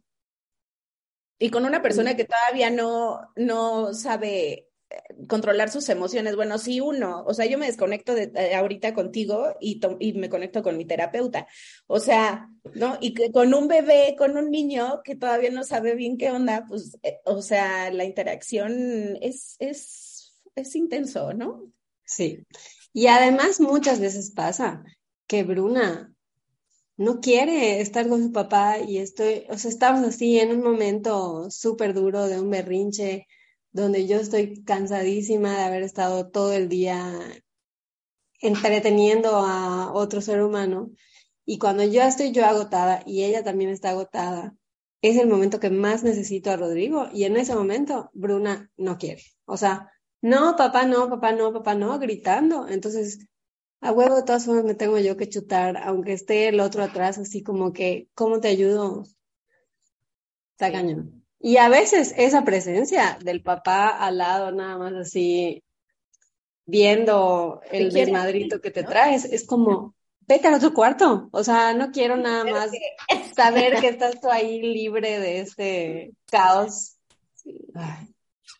Y 1.38 1.50
con 1.50 1.64
una 1.64 1.82
persona 1.82 2.16
que 2.16 2.24
todavía 2.24 2.70
no, 2.70 3.20
no 3.36 3.94
sabe 3.94 4.70
eh, 4.90 5.26
controlar 5.28 5.70
sus 5.70 5.88
emociones. 5.88 6.36
Bueno, 6.36 6.58
sí, 6.58 6.80
uno, 6.80 7.24
o 7.26 7.34
sea, 7.34 7.46
yo 7.46 7.58
me 7.58 7.66
desconecto 7.66 8.14
de, 8.14 8.32
eh, 8.34 8.54
ahorita 8.54 8.92
contigo 8.94 9.54
y, 9.60 9.80
y, 10.00 10.14
me 10.14 10.28
conecto 10.28 10.62
con 10.62 10.76
mi 10.76 10.84
terapeuta. 10.84 11.46
O 11.86 12.00
sea, 12.00 12.48
¿no? 12.74 12.98
Y 13.00 13.14
que 13.14 13.30
con 13.30 13.54
un 13.54 13.68
bebé, 13.68 14.16
con 14.18 14.36
un 14.36 14.50
niño 14.50 15.02
que 15.04 15.14
todavía 15.16 15.50
no 15.50 15.62
sabe 15.62 15.94
bien 15.94 16.18
qué 16.18 16.30
onda, 16.30 16.64
pues, 16.68 16.98
eh, 17.02 17.20
o 17.24 17.40
sea, 17.42 17.90
la 17.90 18.04
interacción 18.04 19.18
es, 19.20 19.56
es 19.60 20.09
es 20.54 20.74
intenso, 20.76 21.32
¿no? 21.32 21.72
Sí. 22.04 22.46
Y 22.92 23.06
además 23.06 23.60
muchas 23.60 24.00
veces 24.00 24.32
pasa 24.32 24.82
que 25.26 25.44
Bruna 25.44 26.12
no 26.96 27.20
quiere 27.20 27.80
estar 27.80 28.08
con 28.08 28.22
su 28.22 28.32
papá 28.32 28.78
y 28.78 28.98
estoy, 28.98 29.46
o 29.48 29.56
sea, 29.56 29.70
estamos 29.70 30.06
así 30.06 30.38
en 30.38 30.50
un 30.50 30.62
momento 30.62 31.50
súper 31.50 31.94
duro 31.94 32.26
de 32.26 32.40
un 32.40 32.50
berrinche 32.50 33.26
donde 33.72 34.06
yo 34.06 34.18
estoy 34.18 34.62
cansadísima 34.64 35.56
de 35.56 35.62
haber 35.62 35.82
estado 35.82 36.28
todo 36.28 36.52
el 36.52 36.68
día 36.68 37.18
entreteniendo 38.40 39.36
a 39.36 39.92
otro 39.92 40.20
ser 40.20 40.42
humano. 40.42 40.90
Y 41.46 41.58
cuando 41.58 41.84
yo 41.84 42.02
estoy 42.02 42.32
yo 42.32 42.44
agotada 42.44 43.02
y 43.06 43.24
ella 43.24 43.42
también 43.42 43.70
está 43.70 43.90
agotada, 43.90 44.54
es 45.02 45.16
el 45.16 45.28
momento 45.28 45.60
que 45.60 45.70
más 45.70 46.02
necesito 46.02 46.50
a 46.50 46.56
Rodrigo 46.56 47.08
y 47.12 47.24
en 47.24 47.36
ese 47.36 47.54
momento 47.54 48.10
Bruna 48.12 48.70
no 48.76 48.98
quiere. 48.98 49.22
O 49.46 49.56
sea, 49.56 49.90
no, 50.22 50.56
papá, 50.56 50.84
no, 50.84 51.08
papá, 51.08 51.32
no, 51.32 51.52
papá, 51.52 51.74
no, 51.74 51.98
gritando. 51.98 52.68
Entonces, 52.68 53.26
a 53.80 53.92
huevo 53.92 54.16
de 54.16 54.22
todas 54.22 54.44
formas 54.44 54.64
me 54.64 54.74
tengo 54.74 54.98
yo 54.98 55.16
que 55.16 55.28
chutar, 55.28 55.76
aunque 55.78 56.12
esté 56.12 56.48
el 56.48 56.60
otro 56.60 56.82
atrás, 56.82 57.18
así 57.18 57.42
como 57.42 57.72
que, 57.72 58.08
¿cómo 58.14 58.40
te 58.40 58.48
ayudo? 58.48 59.04
Está 60.52 60.70
cañón. 60.70 61.24
Y 61.38 61.56
a 61.56 61.70
veces 61.70 62.12
esa 62.18 62.44
presencia 62.44 63.18
del 63.24 63.42
papá 63.42 63.88
al 63.88 64.18
lado, 64.18 64.52
nada 64.52 64.76
más 64.76 64.92
así, 64.92 65.64
viendo 66.66 67.62
el 67.70 67.90
desmadrito 67.90 68.60
que 68.60 68.70
te 68.70 68.84
traes, 68.84 69.24
es 69.24 69.46
como, 69.46 69.94
vete 70.28 70.48
al 70.48 70.54
otro 70.54 70.74
cuarto. 70.74 71.30
O 71.32 71.42
sea, 71.42 71.72
no 71.72 71.90
quiero 71.92 72.16
nada 72.18 72.44
más 72.44 72.70
saber 73.34 73.80
que 73.80 73.88
estás 73.88 74.20
tú 74.20 74.30
ahí 74.30 74.60
libre 74.60 75.18
de 75.18 75.40
este 75.40 76.12
caos. 76.30 76.98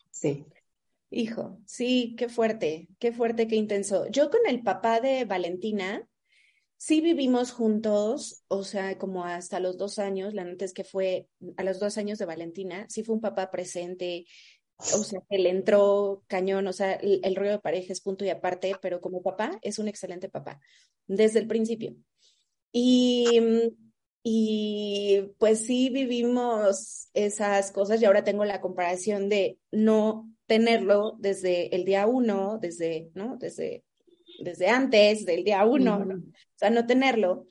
sí. 0.09 0.45
Hijo, 1.13 1.59
sí, 1.65 2.15
qué 2.17 2.29
fuerte, 2.29 2.87
qué 2.97 3.11
fuerte, 3.11 3.45
qué 3.47 3.57
intenso. 3.57 4.07
Yo 4.09 4.29
con 4.29 4.39
el 4.47 4.63
papá 4.63 5.01
de 5.01 5.25
Valentina, 5.25 6.07
sí 6.77 7.01
vivimos 7.01 7.51
juntos, 7.51 8.45
o 8.47 8.63
sea, 8.63 8.97
como 8.97 9.25
hasta 9.25 9.59
los 9.59 9.77
dos 9.77 9.99
años, 9.99 10.33
la 10.33 10.45
neta 10.45 10.63
es 10.63 10.73
que 10.73 10.85
fue 10.85 11.27
a 11.57 11.63
los 11.63 11.79
dos 11.79 11.97
años 11.97 12.17
de 12.17 12.25
Valentina, 12.25 12.85
sí 12.89 13.03
fue 13.03 13.15
un 13.15 13.21
papá 13.21 13.51
presente, 13.51 14.25
o 14.77 15.03
sea, 15.03 15.19
que 15.29 15.37
le 15.37 15.49
entró 15.49 16.23
cañón, 16.27 16.65
o 16.67 16.73
sea, 16.73 16.93
el, 16.93 17.19
el 17.23 17.35
rollo 17.35 17.51
de 17.51 17.59
pareja 17.59 17.91
es 17.91 17.99
punto 17.99 18.23
y 18.23 18.29
aparte, 18.29 18.73
pero 18.81 19.01
como 19.01 19.21
papá 19.21 19.59
es 19.61 19.79
un 19.79 19.89
excelente 19.89 20.29
papá, 20.29 20.61
desde 21.07 21.39
el 21.39 21.47
principio. 21.47 21.93
Y, 22.71 23.39
y 24.23 25.33
pues 25.39 25.65
sí 25.65 25.89
vivimos 25.89 27.09
esas 27.13 27.71
cosas 27.71 28.01
y 28.01 28.05
ahora 28.05 28.23
tengo 28.23 28.45
la 28.45 28.61
comparación 28.61 29.29
de 29.29 29.59
no 29.71 30.31
tenerlo 30.51 31.15
desde 31.17 31.73
el 31.73 31.85
día 31.85 32.07
uno, 32.07 32.59
desde, 32.61 33.09
¿no? 33.15 33.37
Desde, 33.37 33.85
desde 34.43 34.67
antes 34.67 35.25
del 35.25 35.45
día 35.45 35.63
uno, 35.65 36.05
o 36.05 36.57
sea, 36.57 36.69
no 36.69 36.85
tenerlo. 36.85 37.47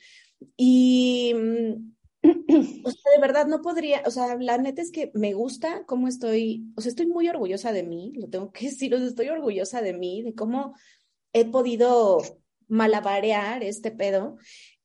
Y, 0.55 1.33
mm, 1.35 1.95
o 2.85 2.91
sea, 2.91 3.13
de 3.15 3.21
verdad 3.23 3.47
no 3.47 3.63
podría, 3.63 4.03
o 4.05 4.11
sea, 4.11 4.37
la 4.39 4.59
neta 4.59 4.83
es 4.83 4.91
que 4.91 5.11
me 5.15 5.33
gusta 5.33 5.87
cómo 5.87 6.09
estoy, 6.09 6.67
o 6.77 6.83
sea, 6.83 6.91
estoy 6.91 7.07
muy 7.07 7.27
orgullosa 7.27 7.73
de 7.73 7.85
mí, 7.85 8.13
lo 8.17 8.29
tengo 8.29 8.53
que 8.53 8.67
decir, 8.69 8.95
o 8.95 8.99
sea, 8.99 9.07
estoy 9.07 9.31
orgullosa 9.31 9.81
de 9.81 9.95
mí, 9.95 10.23
de 10.23 10.35
cómo 10.35 10.75
he 11.33 11.47
podido 11.47 12.19
malabarear 12.69 13.65
este 13.65 13.93
pedo. 13.93 14.37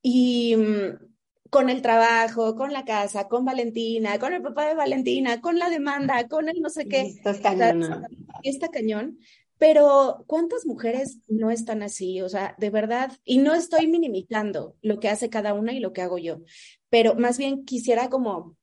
Y, 0.01 0.55
mm, 0.55 1.14
con 1.55 1.69
el 1.69 1.81
trabajo, 1.81 2.53
con 2.53 2.73
la 2.73 2.83
casa, 2.83 3.29
con 3.29 3.45
Valentina, 3.45 4.19
con 4.19 4.33
el 4.33 4.41
papá 4.41 4.67
de 4.67 4.75
Valentina, 4.75 5.39
con 5.39 5.57
la 5.57 5.69
demanda, 5.69 6.27
con 6.27 6.49
el 6.49 6.59
no 6.59 6.69
sé 6.69 6.85
qué. 6.85 7.15
Está 7.23 7.39
cañón. 7.39 8.05
Está 8.43 8.67
cañón. 8.67 9.19
Pero 9.57 10.25
¿cuántas 10.27 10.65
mujeres 10.65 11.19
no 11.29 11.51
están 11.51 11.81
así? 11.81 12.21
O 12.21 12.27
sea, 12.27 12.55
de 12.57 12.69
verdad, 12.71 13.13
y 13.23 13.37
no 13.37 13.55
estoy 13.55 13.87
minimizando 13.87 14.75
lo 14.81 14.99
que 14.99 15.07
hace 15.07 15.29
cada 15.29 15.53
una 15.53 15.71
y 15.71 15.79
lo 15.79 15.93
que 15.93 16.01
hago 16.01 16.17
yo, 16.17 16.41
pero 16.89 17.15
más 17.15 17.37
bien 17.37 17.63
quisiera 17.63 18.09
como 18.09 18.57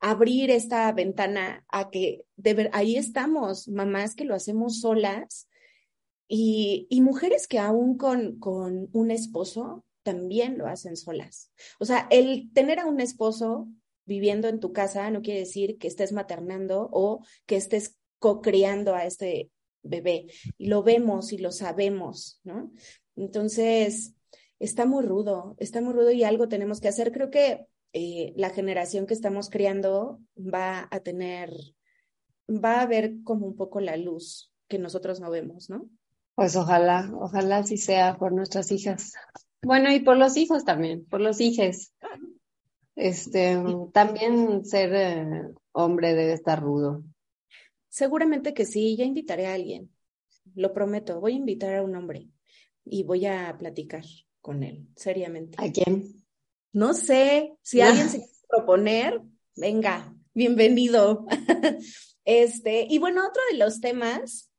abrir 0.00 0.50
esta 0.50 0.90
ventana 0.92 1.66
a 1.68 1.90
que 1.90 2.24
de 2.36 2.54
ver, 2.54 2.70
ahí 2.72 2.96
estamos, 2.96 3.68
mamás 3.68 4.14
que 4.14 4.24
lo 4.24 4.34
hacemos 4.34 4.80
solas 4.80 5.50
y, 6.28 6.86
y 6.88 7.02
mujeres 7.02 7.46
que 7.46 7.58
aún 7.58 7.98
con, 7.98 8.38
con 8.38 8.88
un 8.94 9.10
esposo 9.10 9.84
también 10.02 10.58
lo 10.58 10.66
hacen 10.66 10.96
solas. 10.96 11.50
O 11.78 11.84
sea, 11.84 12.06
el 12.10 12.50
tener 12.52 12.78
a 12.80 12.86
un 12.86 13.00
esposo 13.00 13.68
viviendo 14.04 14.48
en 14.48 14.60
tu 14.60 14.72
casa 14.72 15.10
no 15.10 15.22
quiere 15.22 15.40
decir 15.40 15.78
que 15.78 15.88
estés 15.88 16.12
maternando 16.12 16.88
o 16.92 17.24
que 17.46 17.56
estés 17.56 17.96
co-criando 18.18 18.94
a 18.94 19.04
este 19.04 19.50
bebé. 19.82 20.26
Y 20.58 20.66
lo 20.66 20.82
vemos 20.82 21.32
y 21.32 21.38
lo 21.38 21.52
sabemos, 21.52 22.40
¿no? 22.44 22.72
Entonces, 23.16 24.14
está 24.58 24.86
muy 24.86 25.04
rudo, 25.04 25.56
está 25.58 25.80
muy 25.80 25.92
rudo 25.92 26.10
y 26.12 26.24
algo 26.24 26.48
tenemos 26.48 26.80
que 26.80 26.88
hacer. 26.88 27.12
Creo 27.12 27.30
que 27.30 27.66
eh, 27.92 28.32
la 28.36 28.50
generación 28.50 29.06
que 29.06 29.14
estamos 29.14 29.50
criando 29.50 30.20
va 30.36 30.88
a 30.90 31.00
tener, 31.00 31.52
va 32.48 32.80
a 32.80 32.86
ver 32.86 33.22
como 33.24 33.46
un 33.46 33.56
poco 33.56 33.80
la 33.80 33.96
luz 33.96 34.52
que 34.68 34.78
nosotros 34.78 35.20
no 35.20 35.30
vemos, 35.30 35.68
¿no? 35.68 35.88
Pues 36.34 36.56
ojalá, 36.56 37.12
ojalá 37.20 37.58
así 37.58 37.76
sea 37.76 38.16
por 38.16 38.32
nuestras 38.32 38.72
hijas. 38.72 39.12
Bueno, 39.64 39.92
y 39.92 40.00
por 40.00 40.16
los 40.16 40.36
hijos 40.36 40.64
también, 40.64 41.04
por 41.04 41.20
los 41.20 41.40
hijos. 41.40 41.92
Este, 42.96 43.56
también 43.92 44.64
ser 44.64 44.94
eh, 44.94 45.54
hombre 45.72 46.14
debe 46.14 46.32
estar 46.32 46.60
rudo. 46.60 47.04
Seguramente 47.88 48.54
que 48.54 48.64
sí, 48.64 48.96
ya 48.96 49.04
invitaré 49.04 49.46
a 49.46 49.54
alguien, 49.54 49.90
lo 50.54 50.72
prometo, 50.72 51.20
voy 51.20 51.34
a 51.34 51.36
invitar 51.36 51.76
a 51.76 51.82
un 51.82 51.94
hombre 51.94 52.28
y 52.84 53.04
voy 53.04 53.26
a 53.26 53.56
platicar 53.58 54.04
con 54.40 54.62
él, 54.62 54.88
seriamente. 54.96 55.56
¿A 55.58 55.70
quién? 55.70 56.24
No 56.72 56.94
sé, 56.94 57.54
si 57.62 57.80
alguien 57.82 58.08
se 58.08 58.18
quiere 58.18 58.32
proponer, 58.48 59.20
venga, 59.56 60.14
bienvenido. 60.34 61.26
este, 62.24 62.86
y 62.88 62.98
bueno, 62.98 63.26
otro 63.26 63.42
de 63.50 63.58
los 63.58 63.80
temas 63.80 64.50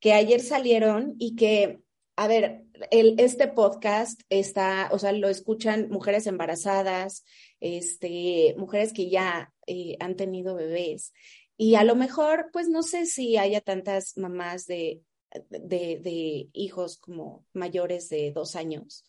que 0.00 0.12
ayer 0.12 0.40
salieron 0.40 1.14
y 1.18 1.36
que, 1.36 1.80
a 2.16 2.26
ver, 2.26 2.64
el, 2.90 3.14
este 3.18 3.48
podcast 3.48 4.20
está, 4.28 4.88
o 4.92 4.98
sea, 4.98 5.12
lo 5.12 5.28
escuchan 5.28 5.88
mujeres 5.90 6.26
embarazadas, 6.26 7.24
este, 7.60 8.54
mujeres 8.58 8.92
que 8.92 9.10
ya 9.10 9.52
eh, 9.66 9.96
han 10.00 10.16
tenido 10.16 10.54
bebés. 10.54 11.12
Y 11.56 11.74
a 11.74 11.84
lo 11.84 11.96
mejor, 11.96 12.50
pues 12.52 12.68
no 12.68 12.82
sé 12.82 13.06
si 13.06 13.36
haya 13.36 13.60
tantas 13.60 14.16
mamás 14.16 14.66
de, 14.66 15.02
de, 15.50 15.98
de 15.98 16.48
hijos 16.52 16.98
como 16.98 17.44
mayores 17.52 18.08
de 18.08 18.32
dos 18.32 18.56
años. 18.56 19.04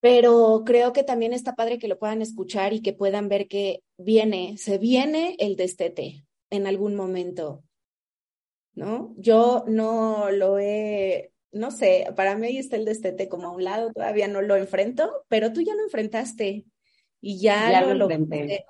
Pero 0.00 0.64
creo 0.66 0.92
que 0.92 1.04
también 1.04 1.32
está 1.32 1.54
padre 1.54 1.78
que 1.78 1.88
lo 1.88 1.98
puedan 1.98 2.22
escuchar 2.22 2.72
y 2.72 2.82
que 2.82 2.92
puedan 2.92 3.28
ver 3.28 3.46
que 3.46 3.82
viene, 3.96 4.58
se 4.58 4.78
viene 4.78 5.36
el 5.38 5.56
destete 5.56 6.26
en 6.50 6.66
algún 6.66 6.96
momento, 6.96 7.62
¿no? 8.74 9.14
Yo 9.16 9.64
no 9.68 10.30
lo 10.30 10.58
he, 10.58 11.31
no 11.52 11.70
sé, 11.70 12.06
para 12.16 12.36
mí 12.36 12.58
está 12.58 12.76
el 12.76 12.84
destete 12.84 13.28
como 13.28 13.48
a 13.48 13.52
un 13.52 13.64
lado, 13.64 13.92
todavía 13.92 14.28
no 14.28 14.42
lo 14.42 14.56
enfrento, 14.56 15.24
pero 15.28 15.52
tú 15.52 15.60
ya 15.62 15.74
lo 15.74 15.82
enfrentaste 15.84 16.64
y 17.20 17.40
ya, 17.40 17.72
Ya 17.72 17.80
lo, 17.80 17.94
lo 17.94 18.10
enfrenté. 18.10 18.64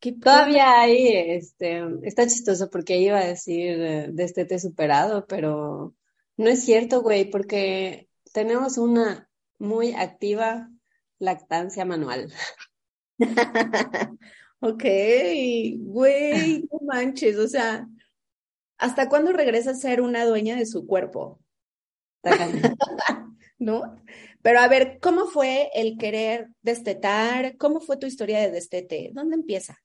¿Qué- 0.00 0.12
Todavía 0.12 0.80
hay, 0.80 1.08
este, 1.36 1.82
está 2.02 2.26
chistoso 2.26 2.70
porque 2.70 2.98
iba 2.98 3.18
a 3.18 3.26
decir 3.26 3.80
eh, 3.80 4.08
destete 4.12 4.58
superado, 4.58 5.26
pero 5.26 5.94
no 6.36 6.48
es 6.50 6.64
cierto, 6.64 7.02
güey, 7.02 7.30
porque 7.30 8.08
tenemos 8.32 8.78
una 8.78 9.28
muy 9.58 9.94
activa 9.94 10.70
lactancia 11.18 11.84
manual. 11.84 12.32
Ok, 14.60 14.84
güey, 15.80 16.62
no 16.70 16.78
manches, 16.86 17.36
o 17.38 17.46
sea, 17.48 17.86
¿hasta 18.78 19.08
cuándo 19.08 19.32
regresa 19.32 19.70
a 19.70 19.74
ser 19.74 20.00
una 20.00 20.24
dueña 20.24 20.56
de 20.56 20.66
su 20.66 20.86
cuerpo? 20.86 21.40
¿No? 23.58 23.96
Pero 24.42 24.60
a 24.60 24.68
ver, 24.68 24.98
¿cómo 25.00 25.26
fue 25.26 25.70
el 25.74 25.96
querer 25.98 26.48
destetar? 26.62 27.56
¿Cómo 27.56 27.80
fue 27.80 27.96
tu 27.96 28.06
historia 28.06 28.40
de 28.40 28.50
destete? 28.50 29.10
¿Dónde 29.12 29.36
empieza? 29.36 29.78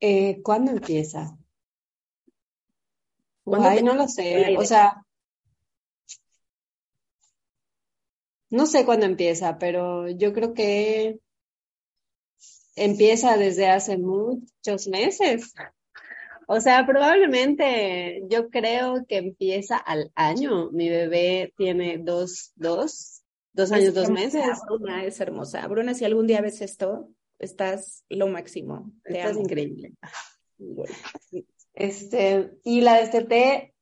Eh, 0.00 0.40
¿cuándo 0.42 0.70
empieza? 0.72 1.36
¿Cuándo 3.44 3.68
Ay, 3.68 3.82
no 3.82 3.94
lo 3.94 4.08
sé, 4.08 4.56
o 4.58 4.64
sea, 4.64 5.06
no 8.50 8.66
sé 8.66 8.84
cuándo 8.84 9.06
empieza, 9.06 9.58
pero 9.58 10.08
yo 10.08 10.32
creo 10.32 10.52
que 10.52 11.20
empieza 12.74 13.36
desde 13.36 13.68
hace 13.68 13.98
muchos 13.98 14.88
meses. 14.88 15.54
O 16.46 16.60
sea, 16.60 16.86
probablemente 16.86 18.22
yo 18.28 18.48
creo 18.50 19.04
que 19.06 19.16
empieza 19.16 19.76
al 19.76 20.12
año. 20.14 20.70
Mi 20.70 20.88
bebé 20.88 21.52
tiene 21.56 21.98
dos, 21.98 22.52
dos, 22.54 23.22
dos 23.52 23.72
años, 23.72 23.88
Es 23.88 23.94
dos 23.94 24.10
meses. 24.10 24.44
Bruna, 24.68 25.04
es 25.04 25.20
hermosa. 25.20 25.66
Bruna, 25.66 25.94
si 25.94 26.04
algún 26.04 26.28
día 26.28 26.40
ves 26.40 26.60
esto, 26.60 27.08
estás 27.40 28.04
lo 28.08 28.28
máximo. 28.28 28.92
Te 29.02 29.18
Estás 29.18 29.32
amo. 29.32 29.40
increíble. 29.42 29.94
Este, 31.74 32.52
y 32.64 32.80
la 32.80 32.98
desteté 33.00 33.74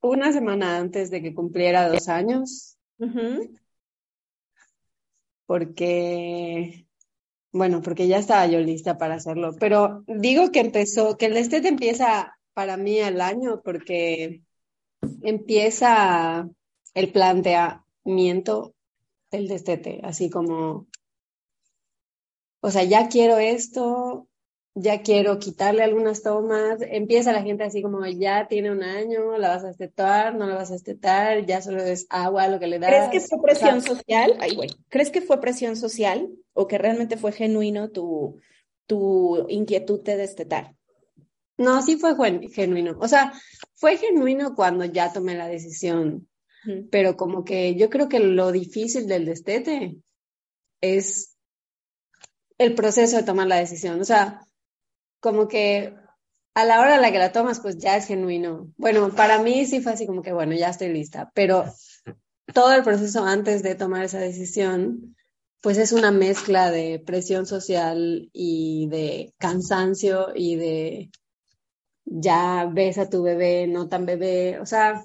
una 0.00 0.32
semana 0.32 0.76
antes 0.76 1.10
de 1.10 1.22
que 1.22 1.32
cumpliera 1.32 1.88
dos 1.88 2.08
años, 2.08 2.76
porque, 5.46 6.83
bueno, 7.54 7.82
porque 7.82 8.08
ya 8.08 8.18
estaba 8.18 8.46
yo 8.48 8.58
lista 8.58 8.98
para 8.98 9.14
hacerlo. 9.14 9.54
Pero 9.60 10.02
digo 10.08 10.50
que 10.50 10.58
empezó, 10.58 11.16
que 11.16 11.26
el 11.26 11.34
destete 11.34 11.68
empieza 11.68 12.36
para 12.52 12.76
mí 12.76 12.98
al 12.98 13.20
año, 13.20 13.62
porque 13.62 14.42
empieza 15.22 16.48
el 16.94 17.12
planteamiento 17.12 18.74
del 19.30 19.46
destete, 19.46 20.00
así 20.02 20.30
como, 20.30 20.88
o 22.60 22.70
sea, 22.72 22.82
ya 22.82 23.08
quiero 23.08 23.38
esto, 23.38 24.26
ya 24.74 25.02
quiero 25.02 25.38
quitarle 25.38 25.84
algunas 25.84 26.22
tomas, 26.22 26.80
empieza 26.80 27.32
la 27.32 27.42
gente 27.42 27.62
así 27.62 27.80
como, 27.80 28.04
ya 28.06 28.48
tiene 28.48 28.72
un 28.72 28.82
año, 28.82 29.38
la 29.38 29.50
vas 29.50 29.64
a 29.64 29.68
destetar, 29.68 30.34
no 30.34 30.46
la 30.46 30.56
vas 30.56 30.70
a 30.70 30.74
destetar, 30.74 31.46
ya 31.46 31.62
solo 31.62 31.82
es 31.82 32.06
agua 32.10 32.48
lo 32.48 32.58
que 32.58 32.66
le 32.66 32.80
das. 32.80 33.08
¿Crees 33.08 33.10
que 33.10 33.20
fue 33.20 33.38
O 33.38 33.54
sea, 33.54 33.70
presión 33.70 33.82
social? 33.82 34.36
Ay, 34.40 34.56
güey. 34.56 34.70
¿Crees 34.88 35.10
que 35.10 35.20
fue 35.20 35.40
presión 35.40 35.76
social 35.76 36.28
o 36.54 36.66
que 36.66 36.78
realmente 36.78 37.16
fue 37.16 37.30
genuino 37.30 37.90
tu, 37.90 38.40
tu 38.86 39.46
inquietud 39.48 40.02
de 40.02 40.16
destetar? 40.16 40.74
No, 41.56 41.80
sí 41.82 41.96
fue 41.96 42.16
genuino. 42.50 42.96
O 43.00 43.06
sea, 43.06 43.32
fue 43.74 43.96
genuino 43.96 44.56
cuando 44.56 44.84
ya 44.84 45.12
tomé 45.12 45.36
la 45.36 45.46
decisión, 45.46 46.28
pero 46.90 47.16
como 47.16 47.44
que 47.44 47.76
yo 47.76 47.90
creo 47.90 48.08
que 48.08 48.18
lo 48.18 48.50
difícil 48.50 49.06
del 49.06 49.26
destete 49.26 49.98
es 50.80 51.36
el 52.58 52.74
proceso 52.74 53.16
de 53.16 53.22
tomar 53.22 53.46
la 53.46 53.56
decisión. 53.56 54.00
O 54.00 54.04
sea, 54.04 54.40
como 55.24 55.48
que 55.48 55.94
a 56.52 56.66
la 56.66 56.80
hora 56.80 56.96
en 56.96 57.00
la 57.00 57.10
que 57.10 57.18
la 57.18 57.32
tomas, 57.32 57.58
pues 57.58 57.78
ya 57.78 57.96
es 57.96 58.06
genuino. 58.06 58.70
Bueno, 58.76 59.08
para 59.08 59.42
mí 59.42 59.64
sí 59.64 59.80
fue 59.80 59.92
así 59.92 60.06
como 60.06 60.20
que, 60.20 60.34
bueno, 60.34 60.52
ya 60.54 60.68
estoy 60.68 60.92
lista, 60.92 61.32
pero 61.34 61.64
todo 62.52 62.74
el 62.74 62.82
proceso 62.82 63.24
antes 63.24 63.62
de 63.62 63.74
tomar 63.74 64.04
esa 64.04 64.18
decisión, 64.18 65.16
pues 65.62 65.78
es 65.78 65.92
una 65.92 66.10
mezcla 66.10 66.70
de 66.70 67.02
presión 67.04 67.46
social 67.46 68.28
y 68.34 68.86
de 68.90 69.32
cansancio 69.38 70.28
y 70.34 70.56
de 70.56 71.10
ya 72.04 72.68
ves 72.70 72.98
a 72.98 73.08
tu 73.08 73.22
bebé, 73.22 73.66
no 73.66 73.88
tan 73.88 74.04
bebé, 74.04 74.60
o 74.60 74.66
sea, 74.66 75.02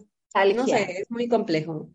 no 0.53 0.67
sé, 0.67 0.99
es 0.99 1.09
muy 1.09 1.29
complejo. 1.29 1.91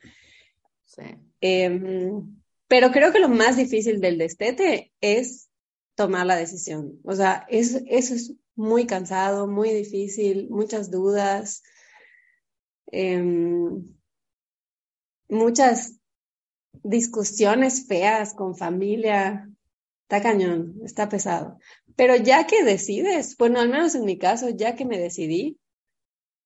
Sí. 0.86 1.02
Em, 1.42 2.40
pero 2.68 2.90
creo 2.90 3.12
que 3.12 3.18
lo 3.18 3.28
más 3.28 3.58
difícil 3.58 4.00
del 4.00 4.16
destete 4.16 4.92
es 5.02 5.50
tomar 5.94 6.26
la 6.26 6.36
decisión. 6.36 7.00
O 7.04 7.14
sea, 7.14 7.46
es, 7.48 7.82
eso 7.86 8.14
es 8.14 8.34
muy 8.54 8.86
cansado, 8.86 9.46
muy 9.46 9.70
difícil, 9.70 10.48
muchas 10.50 10.90
dudas, 10.90 11.62
em, 12.86 13.84
muchas 15.28 15.98
discusiones 16.82 17.86
feas 17.86 18.34
con 18.34 18.56
familia. 18.56 19.48
Está 20.02 20.22
cañón, 20.22 20.80
está 20.84 21.08
pesado. 21.08 21.58
Pero 21.96 22.16
ya 22.16 22.46
que 22.46 22.64
decides, 22.64 23.36
bueno, 23.36 23.60
al 23.60 23.68
menos 23.68 23.94
en 23.94 24.04
mi 24.04 24.18
caso, 24.18 24.50
ya 24.50 24.74
que 24.74 24.84
me 24.84 24.98
decidí, 24.98 25.58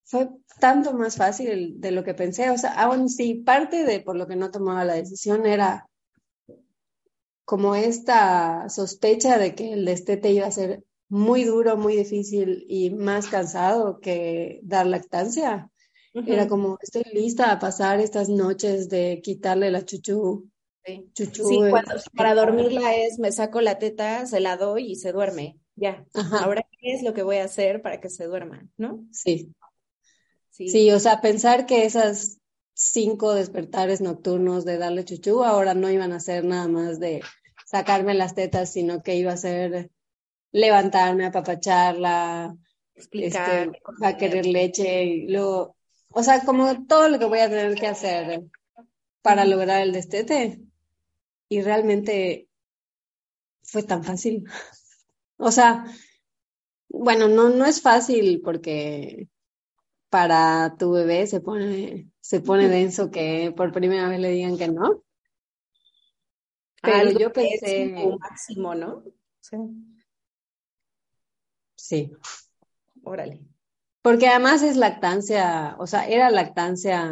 fue 0.05 0.31
tanto 0.61 0.95
más 0.95 1.17
fácil 1.17 1.81
de 1.81 1.91
lo 1.91 2.05
que 2.05 2.15
pensé. 2.15 2.51
O 2.51 2.59
sea, 2.59 2.73
aún 2.73 3.09
sí, 3.09 3.35
parte 3.35 3.85
de 3.85 4.01
por 4.01 4.17
lo 4.17 4.27
que 4.27 4.37
no 4.37 4.51
tomaba 4.51 4.85
la 4.85 4.95
decisión 4.95 5.45
era 5.47 5.89
como 7.49 7.75
esta 7.75 8.69
sospecha 8.69 9.39
de 9.39 9.55
que 9.55 9.73
el 9.73 9.87
destete 9.87 10.31
iba 10.33 10.47
a 10.47 10.51
ser 10.51 10.85
muy 11.09 11.45
duro, 11.45 11.79
muy 11.79 11.97
difícil 11.97 12.67
y 12.69 12.91
más 12.91 13.29
cansado 13.29 14.01
que 14.01 14.61
dar 14.65 14.87
lactancia. 14.87 15.71
Era 16.13 16.47
como, 16.47 16.77
estoy 16.83 17.05
lista 17.15 17.51
a 17.51 17.59
pasar 17.59 18.01
estas 18.01 18.29
noches 18.29 18.91
de 18.91 19.23
quitarle 19.25 19.71
la 19.71 19.83
chuchú, 19.83 20.51
Sí. 20.85 21.07
chuchú. 21.15 21.49
Sí, 21.49 21.55
eh, 21.55 21.71
cuando 21.71 21.95
para 22.15 22.35
dormirla 22.35 22.95
es 22.97 23.19
me 23.19 23.33
saco 23.33 23.63
la 23.63 23.79
teta, 23.79 24.27
se 24.27 24.41
la 24.41 24.59
doy 24.59 24.93
y 24.93 24.97
se 24.97 25.13
duerme. 25.13 25.57
Ya. 25.75 26.05
Ajá, 26.13 26.45
Ahora, 26.45 26.67
¿qué 26.79 26.93
es 26.93 27.03
lo 27.03 27.15
que 27.15 27.23
voy 27.23 27.37
a 27.37 27.45
hacer 27.45 27.81
para 27.81 27.99
que 27.99 28.11
se 28.11 28.27
duerma? 28.27 28.69
¿No? 28.77 29.07
sí. 29.11 29.55
Sí. 30.51 30.69
Sí, 30.69 30.91
o 30.91 30.99
sea, 30.99 31.23
pensar 31.23 31.65
que 31.65 31.87
esas 31.87 32.38
cinco 32.79 33.35
despertares 33.35 34.01
nocturnos 34.01 34.65
de 34.65 34.79
darle 34.79 35.05
chuchú 35.05 35.43
ahora 35.43 35.75
no 35.75 35.91
iban 35.91 36.13
a 36.13 36.21
ser 36.21 36.45
nada 36.45 36.69
más 36.69 37.01
de 37.01 37.23
sacarme 37.67 38.15
las 38.15 38.37
tetas, 38.37 38.73
sino 38.73 39.03
que 39.03 39.17
iba 39.17 39.33
a 39.33 39.37
ser 39.37 39.91
levantarme, 40.53 41.27
apapacharla, 41.27 42.57
Explicar, 42.95 43.69
este, 43.69 43.83
va 44.03 44.09
a 44.09 44.17
querer 44.17 44.47
leche 44.47 45.05
y 45.05 45.29
luego, 45.29 45.77
o 46.11 46.23
sea, 46.23 46.45
como 46.45 46.87
todo 46.87 47.09
lo 47.09 47.19
que 47.19 47.27
voy 47.27 47.41
a 47.41 47.49
tener 47.49 47.75
que 47.75 47.87
hacer 47.89 48.43
para 49.23 49.45
lograr 49.45 49.83
el 49.83 49.93
destete. 49.93 50.61
Y 51.49 51.63
realmente 51.63 52.49
fue 53.63 53.83
tan 53.83 54.05
fácil. 54.05 54.45
O 55.41 55.53
sea, 55.53 55.85
bueno, 56.89 57.29
no, 57.29 57.49
no 57.49 57.65
es 57.65 57.81
fácil 57.81 58.41
porque 58.43 59.29
para 60.11 60.75
tu 60.77 60.91
bebé 60.91 61.29
se 61.29 61.41
pone, 61.41 62.11
se 62.29 62.43
pone 62.43 62.69
denso 62.69 63.11
que 63.11 63.55
por 63.57 63.73
primera 63.73 64.07
vez 64.07 64.21
le 64.21 64.29
digan 64.29 64.59
que 64.59 64.69
no. 64.69 65.03
Pero 66.83 66.97
Algo 66.99 67.19
yo 67.19 67.33
que 67.33 67.55
es 67.55 67.61
pensé, 67.63 67.95
como 67.95 68.19
máximo, 68.19 68.75
¿no? 68.75 69.03
Sí. 69.41 69.57
sí, 71.75 72.13
Órale. 73.03 73.41
porque 74.03 74.29
además 74.29 74.63
es 74.63 74.77
lactancia, 74.77 75.75
o 75.79 75.87
sea, 75.87 76.07
era 76.07 76.29
lactancia 76.29 77.11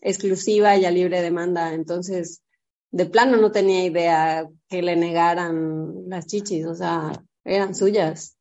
exclusiva 0.00 0.76
y 0.76 0.84
a 0.84 0.92
libre 0.92 1.20
demanda, 1.20 1.74
entonces 1.74 2.44
de 2.92 3.06
plano 3.06 3.38
no 3.38 3.50
tenía 3.50 3.84
idea 3.84 4.48
que 4.68 4.82
le 4.82 4.94
negaran 4.94 6.08
las 6.08 6.28
chichis, 6.28 6.64
o 6.64 6.76
sea, 6.76 7.10
eran 7.42 7.74
suyas. 7.74 8.38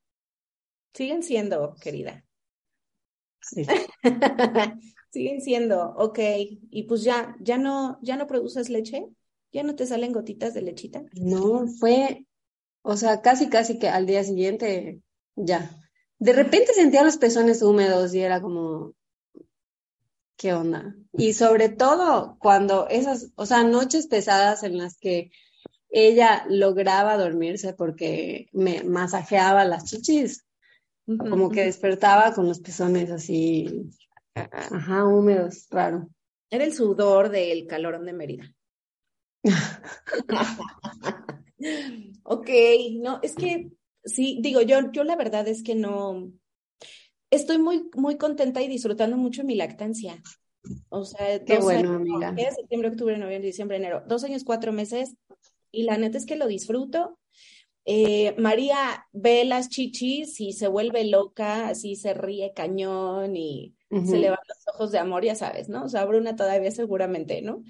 Siguen 0.94 1.24
siendo, 1.24 1.74
querida. 1.82 2.24
Sí. 3.42 3.66
Siguen 5.14 5.42
siendo, 5.42 5.94
ok. 5.96 6.18
Y 6.72 6.84
pues 6.88 7.04
ya, 7.04 7.36
ya 7.40 7.60
no, 7.60 8.00
ya 8.02 8.18
no 8.18 8.26
produces 8.26 8.72
leche, 8.72 9.06
ya 9.52 9.62
no 9.62 9.76
te 9.76 9.86
salen 9.86 10.12
gotitas 10.12 10.56
de 10.56 10.64
lechita. 10.64 11.04
No, 11.14 11.68
fue, 11.68 12.26
o 12.82 12.98
sea, 12.98 13.22
casi, 13.22 13.48
casi 13.48 13.78
que 13.78 13.90
al 13.90 14.08
día 14.08 14.24
siguiente 14.24 15.04
ya. 15.36 15.70
De 16.18 16.34
repente 16.34 16.74
sentía 16.74 17.04
los 17.04 17.18
pezones 17.18 17.62
húmedos 17.62 18.16
y 18.16 18.22
era 18.22 18.42
como, 18.42 18.96
qué 20.36 20.54
onda. 20.54 20.96
Y 21.12 21.34
sobre 21.34 21.70
todo 21.70 22.36
cuando 22.40 22.88
esas, 22.88 23.34
o 23.36 23.46
sea, 23.46 23.64
noches 23.64 24.08
pesadas 24.08 24.64
en 24.64 24.80
las 24.80 24.98
que 24.98 25.30
ella 25.92 26.44
lograba 26.50 27.18
dormirse 27.18 27.74
porque 27.74 28.48
me 28.52 28.84
masajeaba 28.84 29.64
las 29.64 29.86
chichis, 29.86 30.44
como 31.06 31.52
que 31.52 31.66
despertaba 31.66 32.34
con 32.34 32.48
los 32.48 32.62
pezones 32.62 33.12
así, 33.12 33.92
ajá, 34.36 35.06
húmedos, 35.06 35.68
raro. 35.70 36.08
Era 36.50 36.64
el 36.66 36.74
sudor 36.74 37.30
del 37.30 37.68
calorón 37.68 38.06
de 38.06 38.14
Mérida. 38.14 38.54
ok, 42.24 42.50
no, 43.02 43.20
es 43.22 43.36
que 43.36 43.72
sí, 44.04 44.40
digo, 44.42 44.62
yo, 44.62 44.92
yo 44.92 45.04
la 45.04 45.16
verdad 45.16 45.48
es 45.48 45.64
que 45.64 45.76
no, 45.76 46.32
estoy 47.30 47.58
muy, 47.58 47.90
muy 47.96 48.18
contenta 48.18 48.62
y 48.62 48.68
disfrutando 48.68 49.18
mucho 49.18 49.44
mi 49.44 49.56
lactancia. 49.56 50.22
O 50.90 51.04
sea, 51.04 51.44
Qué 51.44 51.58
bueno, 51.60 51.96
amiga. 51.96 52.34
septiembre, 52.56 52.90
octubre, 52.90 53.18
noviembre, 53.18 53.48
diciembre, 53.48 53.78
enero, 53.78 54.04
dos 54.08 54.24
años, 54.24 54.44
cuatro 54.44 54.72
meses, 54.72 55.16
y 55.72 55.84
la 55.84 55.98
neta 55.98 56.18
es 56.18 56.26
que 56.26 56.38
lo 56.38 56.48
disfruto. 56.48 57.20
Eh, 57.86 58.34
María 58.38 59.08
ve 59.12 59.44
las 59.44 59.68
chichis 59.68 60.40
y 60.40 60.54
se 60.54 60.68
vuelve 60.70 61.04
loca, 61.04 61.68
así 61.68 61.96
se 61.98 62.14
ríe 62.14 62.54
cañón 62.56 63.36
y 63.36 63.76
se 64.06 64.18
le 64.18 64.30
van 64.30 64.40
los 64.48 64.68
ojos 64.74 64.92
de 64.92 65.00
amor, 65.00 65.24
ya 65.24 65.36
sabes, 65.36 65.70
¿no? 65.70 65.86
O 65.86 65.90
sea, 65.90 66.06
Bruna 66.06 66.36
todavía 66.36 66.72
seguramente, 66.72 67.42
¿no? 67.42 67.64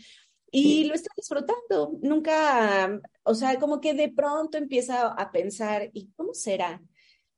Y 0.52 0.84
lo 0.84 0.94
está 0.94 1.10
disfrutando. 1.18 1.98
Nunca, 2.04 3.02
o 3.24 3.34
sea, 3.34 3.58
como 3.60 3.82
que 3.82 3.96
de 3.96 4.10
pronto 4.10 4.58
empieza 4.58 5.08
a 5.08 5.32
pensar, 5.32 5.90
¿y 5.94 6.12
cómo 6.16 6.34
será 6.34 6.82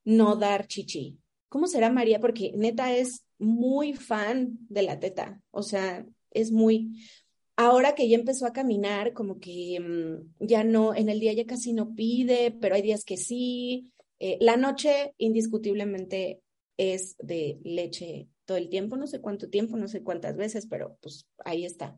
no 0.03 0.35
dar 0.35 0.67
chichi? 0.67 1.17
¿Cómo 1.47 1.67
será 1.67 1.89
María? 1.89 2.19
Porque 2.19 2.51
neta 2.55 2.93
es 2.93 3.23
muy 3.37 3.93
fan 3.93 4.57
de 4.67 4.81
la 4.81 4.99
teta, 4.99 5.41
o 5.51 5.63
sea, 5.63 6.05
es 6.31 6.51
muy... 6.51 7.01
Ahora 7.57 7.95
que 7.95 8.09
ya 8.09 8.17
empezó 8.17 8.45
a 8.45 8.51
caminar, 8.51 9.13
como 9.13 9.39
que 9.39 9.79
mm, 9.79 10.45
ya 10.45 10.65
no, 10.65 10.93
en 10.93 11.07
el 11.07 11.21
día 11.21 11.31
ya 11.31 11.45
casi 11.45 11.71
no 11.71 11.95
pide, 11.95 12.51
pero 12.51 12.75
hay 12.75 12.81
días 12.81 13.05
que 13.05 13.15
sí. 13.15 13.93
Eh, 14.19 14.37
la 14.41 14.57
noche 14.57 15.13
indiscutiblemente 15.17 16.41
es 16.75 17.15
de 17.19 17.59
leche 17.63 18.27
todo 18.45 18.57
el 18.57 18.69
tiempo, 18.69 18.95
no 18.95 19.07
sé 19.07 19.21
cuánto 19.21 19.49
tiempo, 19.49 19.77
no 19.77 19.87
sé 19.87 20.03
cuántas 20.03 20.37
veces, 20.37 20.67
pero 20.67 20.97
pues 21.01 21.27
ahí 21.43 21.65
está. 21.65 21.97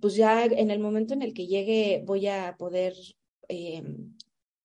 Pues 0.00 0.16
ya 0.16 0.44
en 0.44 0.70
el 0.70 0.78
momento 0.78 1.14
en 1.14 1.22
el 1.22 1.34
que 1.34 1.46
llegue 1.46 2.02
voy 2.06 2.26
a 2.26 2.56
poder 2.58 2.94
eh, 3.48 3.82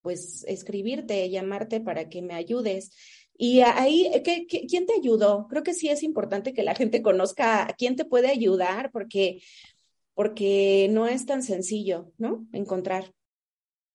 pues 0.01 0.45
escribirte, 0.47 1.29
llamarte 1.29 1.81
para 1.81 2.09
que 2.09 2.21
me 2.21 2.33
ayudes. 2.33 2.95
Y 3.37 3.61
ahí, 3.61 4.09
¿qué, 4.23 4.45
quién 4.47 4.85
te 4.85 4.93
ayudó? 4.93 5.47
Creo 5.49 5.63
que 5.63 5.73
sí 5.73 5.89
es 5.89 6.03
importante 6.03 6.53
que 6.53 6.63
la 6.63 6.75
gente 6.75 7.01
conozca 7.01 7.63
a 7.63 7.73
quién 7.73 7.95
te 7.95 8.05
puede 8.05 8.29
ayudar 8.29 8.91
porque, 8.91 9.41
porque 10.13 10.87
no 10.91 11.07
es 11.07 11.25
tan 11.25 11.43
sencillo, 11.43 12.11
¿no? 12.17 12.47
Encontrar. 12.51 13.13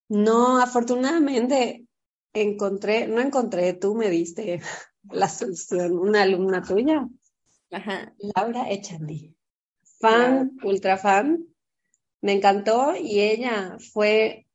No, 0.07 0.59
afortunadamente 0.59 1.85
encontré, 2.33 3.07
no 3.07 3.21
encontré, 3.21 3.73
tú 3.73 3.95
me 3.95 4.09
diste 4.09 4.61
la 5.11 5.29
solución, 5.29 5.97
una 5.97 6.23
alumna 6.23 6.61
tuya. 6.63 7.07
Ajá. 7.71 8.13
Laura 8.35 8.69
Echandi. 8.69 9.35
Fan, 9.99 10.57
ultra 10.63 10.97
fan. 10.97 11.45
Me 12.21 12.33
encantó 12.33 12.95
y 12.95 13.21
ella 13.21 13.77
fue 13.93 14.45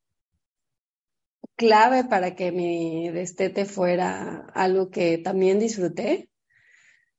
clave 1.55 2.03
para 2.05 2.35
que 2.35 2.51
mi 2.51 3.09
destete 3.09 3.65
fuera 3.65 4.47
algo 4.53 4.89
que 4.89 5.17
también 5.17 5.59
disfruté. 5.59 6.29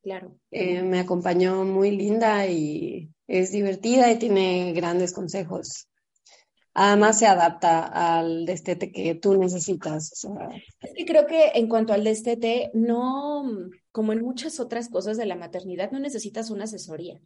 Claro. 0.03 0.37
Eh, 0.51 0.83
me 0.83 0.99
acompañó 0.99 1.65
muy 1.65 1.93
linda 1.93 2.47
y 2.47 3.11
es 3.29 3.53
divertida 3.53 4.11
y 4.11 4.19
tiene 4.19 4.73
grandes 4.73 5.13
consejos. 5.13 5.89
Además 6.75 7.19
se 7.19 7.27
adapta 7.27 7.85
al 7.85 8.47
destete 8.47 8.91
que 8.91 9.15
tú 9.15 9.37
necesitas. 9.37 10.11
Es 10.81 10.93
que 10.97 11.05
creo 11.05 11.27
que 11.27 11.53
en 11.55 11.69
cuanto 11.69 11.93
al 11.93 12.05
destete, 12.05 12.71
no, 12.73 13.45
como 13.91 14.13
en 14.13 14.23
muchas 14.23 14.59
otras 14.59 14.89
cosas 14.89 15.19
de 15.19 15.27
la 15.27 15.37
maternidad, 15.37 15.91
no 15.91 15.99
necesitas 15.99 16.51
una 16.51 16.65
asesoría 16.65 17.21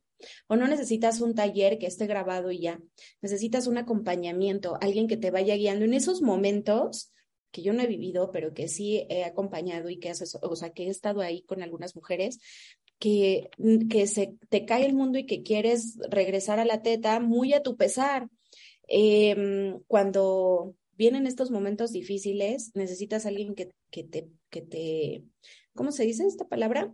o 0.49 0.57
no 0.57 0.67
necesitas 0.67 1.21
un 1.21 1.35
taller 1.35 1.79
que 1.79 1.87
esté 1.87 2.07
grabado 2.07 2.51
y 2.51 2.61
ya. 2.61 2.81
Necesitas 3.23 3.69
un 3.69 3.79
acompañamiento, 3.79 4.79
alguien 4.81 5.07
que 5.07 5.17
te 5.17 5.31
vaya 5.31 5.55
guiando 5.55 5.85
en 5.85 5.95
esos 5.95 6.23
momentos 6.23 7.13
que 7.53 7.63
yo 7.63 7.73
no 7.73 7.83
he 7.83 7.87
vivido, 7.87 8.31
pero 8.33 8.53
que 8.53 8.69
sí 8.69 9.07
he 9.09 9.25
acompañado 9.25 9.89
y 9.89 9.99
que 9.99 10.13
o 10.13 10.57
sea, 10.57 10.71
que 10.71 10.85
he 10.85 10.89
estado 10.89 11.21
ahí 11.21 11.43
con 11.43 11.63
algunas 11.63 11.95
mujeres 11.95 12.39
que, 12.99 13.49
que 13.89 14.07
se 14.07 14.35
te 14.49 14.65
cae 14.65 14.87
el 14.87 14.95
mundo 14.95 15.19
y 15.19 15.27
que 15.27 15.43
quieres 15.43 15.99
regresar 16.11 16.59
a 16.59 16.65
la 16.65 16.83
teta 16.83 17.21
muy 17.21 17.55
a 17.55 17.63
tu 17.63 17.77
pesar. 17.77 18.29
Em, 18.87 19.81
cuando 19.87 20.75
vienen 20.97 21.27
estos 21.27 21.51
momentos 21.51 21.93
difíciles, 21.93 22.73
necesitas 22.75 23.27
alguien 23.27 23.55
que, 23.55 23.73
que, 23.91 24.05
te, 24.05 24.29
que 24.51 24.63
te, 24.63 25.25
¿cómo 25.75 25.93
se 25.93 26.05
dice 26.05 26.27
esta 26.27 26.47
palabra? 26.49 26.93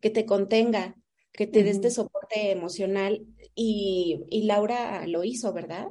Que 0.00 0.10
te 0.10 0.26
contenga, 0.26 0.96
que 1.32 1.46
te 1.46 1.62
dé 1.62 1.70
este 1.70 1.90
soporte 1.90 2.50
emocional. 2.50 3.26
Y, 3.54 4.24
y 4.30 4.44
Laura 4.44 5.06
lo 5.06 5.24
hizo, 5.24 5.52
¿verdad? 5.52 5.88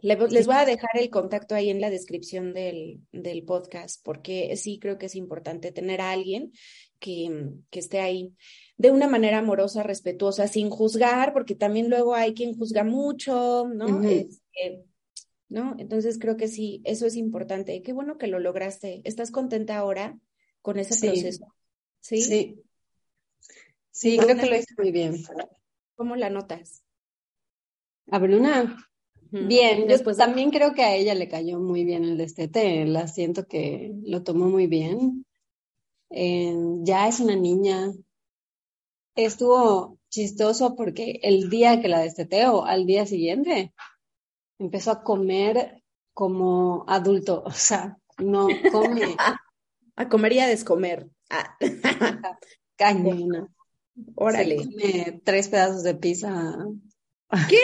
les 0.00 0.46
voy 0.46 0.56
a 0.56 0.64
dejar 0.64 0.90
el 0.94 1.10
contacto 1.10 1.54
ahí 1.54 1.70
en 1.70 1.80
la 1.80 1.90
descripción 1.90 2.52
del, 2.52 3.00
del, 3.12 3.44
podcast, 3.44 4.04
porque 4.04 4.54
sí 4.56 4.78
creo 4.78 4.98
que 4.98 5.06
es 5.06 5.14
importante 5.14 5.72
tener 5.72 6.00
a 6.00 6.12
alguien 6.12 6.52
que, 6.98 7.52
que 7.70 7.78
esté 7.78 8.00
ahí 8.00 8.34
de 8.76 8.90
una 8.90 9.08
manera 9.08 9.38
amorosa, 9.38 9.82
respetuosa, 9.82 10.48
sin 10.48 10.70
juzgar, 10.70 11.32
porque 11.32 11.54
también 11.54 11.88
luego 11.88 12.14
hay 12.14 12.34
quien 12.34 12.56
juzga 12.56 12.84
mucho, 12.84 13.68
¿no? 13.68 14.02
Este, 14.02 14.84
¿no? 15.48 15.76
Entonces 15.78 16.18
creo 16.18 16.36
que 16.36 16.48
sí, 16.48 16.82
eso 16.84 17.06
es 17.06 17.16
importante. 17.16 17.80
Qué 17.82 17.92
bueno 17.92 18.18
que 18.18 18.26
lo 18.26 18.38
lograste. 18.38 19.00
¿Estás 19.04 19.30
contenta 19.30 19.76
ahora 19.76 20.18
con 20.62 20.78
ese 20.78 20.98
proceso? 21.06 21.46
Sí. 22.00 22.22
Sí, 22.22 22.62
sí 23.90 24.18
creo 24.18 24.36
que 24.36 24.46
lo 24.46 24.56
hice 24.56 24.74
muy 24.76 24.92
bien. 24.92 25.22
¿Cómo 25.94 26.16
la 26.16 26.30
notas? 26.30 26.82
A 28.10 28.18
Bruna, 28.18 28.76
bien. 29.30 29.88
Después 29.88 30.16
también 30.16 30.50
creo 30.50 30.74
que 30.74 30.82
a 30.82 30.94
ella 30.94 31.14
le 31.14 31.28
cayó 31.28 31.58
muy 31.58 31.84
bien 31.84 32.04
el 32.04 32.18
destete. 32.18 32.84
La 32.84 33.08
siento 33.08 33.46
que 33.46 33.92
lo 34.04 34.22
tomó 34.22 34.48
muy 34.48 34.66
bien. 34.66 35.24
Eh, 36.10 36.54
ya 36.82 37.08
es 37.08 37.20
una 37.20 37.36
niña. 37.36 37.92
Estuvo 39.14 39.98
chistoso 40.08 40.76
porque 40.76 41.20
el 41.22 41.50
día 41.50 41.80
que 41.80 41.88
la 41.88 42.00
desteteo, 42.00 42.64
al 42.64 42.86
día 42.86 43.06
siguiente, 43.06 43.72
empezó 44.58 44.92
a 44.92 45.02
comer 45.02 45.82
como 46.12 46.84
adulto, 46.88 47.42
o 47.46 47.50
sea, 47.50 47.98
no 48.18 48.48
come. 48.72 49.16
a 49.96 50.08
comer 50.08 50.32
y 50.34 50.40
a 50.40 50.46
descomer. 50.46 51.08
Ah. 51.30 51.56
Cañona. 52.76 53.48
Órale. 54.14 54.56
come 54.56 55.20
tres 55.24 55.48
pedazos 55.48 55.82
de 55.82 55.94
pizza. 55.94 56.54
¿Qué? 57.48 57.58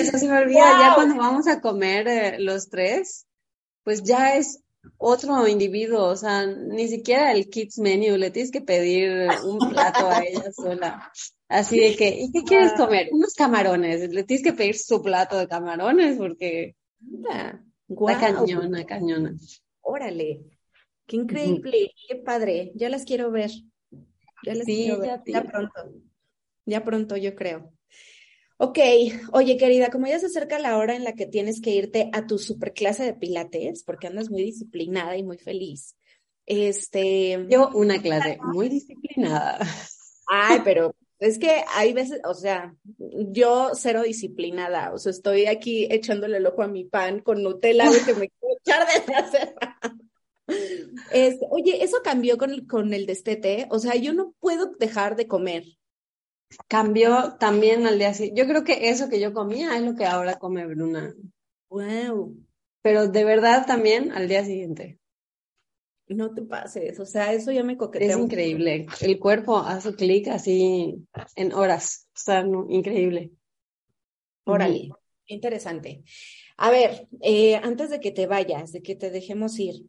eso 0.00 0.18
se 0.18 0.28
me 0.28 0.38
olvida. 0.38 0.78
Ya 0.80 0.94
cuando 0.94 1.16
vamos 1.16 1.46
a 1.48 1.60
comer 1.60 2.08
eh, 2.08 2.38
los 2.38 2.70
tres, 2.70 3.26
pues 3.84 4.02
ya 4.02 4.36
es 4.36 4.62
otro 4.98 5.46
individuo, 5.46 6.04
o 6.04 6.16
sea, 6.16 6.46
ni 6.46 6.88
siquiera 6.88 7.32
el 7.32 7.48
kids 7.48 7.78
menu, 7.78 8.16
le 8.16 8.30
tienes 8.30 8.50
que 8.50 8.60
pedir 8.60 9.28
un 9.44 9.58
plato 9.70 10.08
a 10.08 10.22
ella 10.24 10.52
sola. 10.52 11.12
Así 11.48 11.78
de 11.78 11.96
que, 11.96 12.08
¿y 12.08 12.32
qué 12.32 12.42
quieres 12.42 12.72
comer? 12.72 13.08
Unos 13.12 13.34
camarones, 13.34 14.10
le 14.10 14.24
tienes 14.24 14.44
que 14.44 14.52
pedir 14.52 14.76
su 14.76 15.02
plato 15.02 15.38
de 15.38 15.48
camarones 15.48 16.16
porque 16.16 16.76
la 16.98 18.18
cañona, 18.18 18.84
cañona. 18.86 19.34
Órale, 19.82 20.40
qué 21.06 21.16
increíble, 21.16 21.92
qué 22.08 22.16
padre, 22.16 22.72
ya 22.74 22.88
las 22.88 23.04
quiero 23.04 23.30
ver. 23.30 23.50
Ya 24.44 24.54
las 24.54 24.64
quiero 24.64 24.98
ver, 24.98 25.20
ya 25.26 25.42
pronto, 25.44 25.92
ya 26.64 26.84
pronto 26.84 27.16
yo 27.16 27.34
creo. 27.34 27.72
Ok, 28.64 28.78
oye 29.32 29.56
querida, 29.56 29.90
como 29.90 30.06
ya 30.06 30.20
se 30.20 30.26
acerca 30.26 30.56
la 30.60 30.78
hora 30.78 30.94
en 30.94 31.02
la 31.02 31.14
que 31.14 31.26
tienes 31.26 31.60
que 31.60 31.70
irte 31.70 32.10
a 32.12 32.28
tu 32.28 32.38
superclase 32.38 33.02
de 33.02 33.12
pilates, 33.12 33.82
porque 33.82 34.06
andas 34.06 34.30
muy 34.30 34.44
disciplinada 34.44 35.16
y 35.16 35.24
muy 35.24 35.36
feliz. 35.36 35.96
Este. 36.46 37.44
Yo 37.50 37.70
una 37.74 38.00
clase 38.00 38.38
muy 38.40 38.68
disciplinada. 38.68 39.58
Ay, 40.28 40.60
pero 40.62 40.94
es 41.18 41.40
que 41.40 41.64
hay 41.74 41.92
veces, 41.92 42.20
o 42.24 42.34
sea, 42.34 42.72
yo 42.98 43.72
cero 43.74 44.02
disciplinada, 44.04 44.92
o 44.92 44.98
sea, 44.98 45.10
estoy 45.10 45.46
aquí 45.46 45.88
echándole 45.90 46.36
el 46.36 46.46
ojo 46.46 46.62
a 46.62 46.68
mi 46.68 46.84
pan 46.84 47.18
con 47.18 47.42
Nutella 47.42 47.90
de 47.90 47.98
que 47.98 48.14
me 48.14 48.28
quiero 48.28 48.56
echar 48.60 48.86
de 49.06 49.14
hacer. 49.14 49.54
Este, 51.12 51.46
oye, 51.50 51.82
eso 51.82 51.98
cambió 52.04 52.36
con, 52.36 52.66
con 52.66 52.92
el 52.92 53.06
destete, 53.06 53.68
o 53.70 53.78
sea, 53.78 53.94
yo 53.94 54.12
no 54.12 54.34
puedo 54.38 54.72
dejar 54.78 55.16
de 55.16 55.26
comer, 55.26 55.64
cambió 56.68 57.34
también 57.38 57.86
al 57.86 57.98
día 57.98 58.14
siguiente. 58.14 58.40
Yo 58.40 58.48
creo 58.48 58.64
que 58.64 58.90
eso 58.90 59.08
que 59.08 59.20
yo 59.20 59.32
comía 59.32 59.76
es 59.76 59.82
lo 59.82 59.94
que 59.94 60.06
ahora 60.06 60.38
come 60.38 60.66
Bruna. 60.66 61.14
Wow. 61.68 62.36
Pero 62.82 63.08
de 63.08 63.24
verdad 63.24 63.66
también 63.66 64.12
al 64.12 64.28
día 64.28 64.44
siguiente. 64.44 64.98
no 66.08 66.34
te 66.34 66.42
pases, 66.42 66.98
o 67.00 67.06
sea, 67.06 67.32
eso 67.32 67.52
ya 67.52 67.62
me 67.62 67.76
coquetea. 67.76 68.10
Es 68.10 68.18
increíble, 68.18 68.86
el 69.00 69.18
cuerpo 69.18 69.58
hace 69.58 69.94
clic 69.94 70.28
así 70.28 71.06
en 71.36 71.52
horas, 71.52 72.08
o 72.08 72.18
sea, 72.18 72.44
increíble. 72.68 73.30
Órale, 74.44 74.90
interesante. 75.26 76.02
A 76.56 76.70
ver, 76.70 77.08
eh, 77.20 77.56
antes 77.56 77.90
de 77.90 78.00
que 78.00 78.10
te 78.10 78.26
vayas, 78.26 78.72
de 78.72 78.82
que 78.82 78.94
te 78.94 79.10
dejemos 79.10 79.58
ir, 79.58 79.86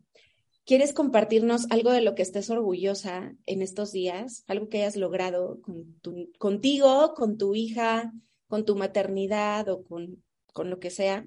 ¿quieres 0.65 0.93
compartirnos 0.93 1.69
algo 1.69 1.91
de 1.91 2.01
lo 2.01 2.15
que 2.15 2.21
estés 2.21 2.49
orgullosa 2.49 3.35
en 3.45 3.61
estos 3.61 3.91
días? 3.91 4.43
Algo 4.47 4.69
que 4.69 4.79
hayas 4.79 4.95
logrado 4.95 5.61
con 5.61 5.99
tu, 6.01 6.31
contigo, 6.37 7.13
con 7.15 7.37
tu 7.37 7.55
hija, 7.55 8.13
con 8.47 8.65
tu 8.65 8.75
maternidad 8.75 9.67
o 9.69 9.83
con, 9.83 10.23
con 10.53 10.69
lo 10.69 10.79
que 10.79 10.89
sea? 10.89 11.25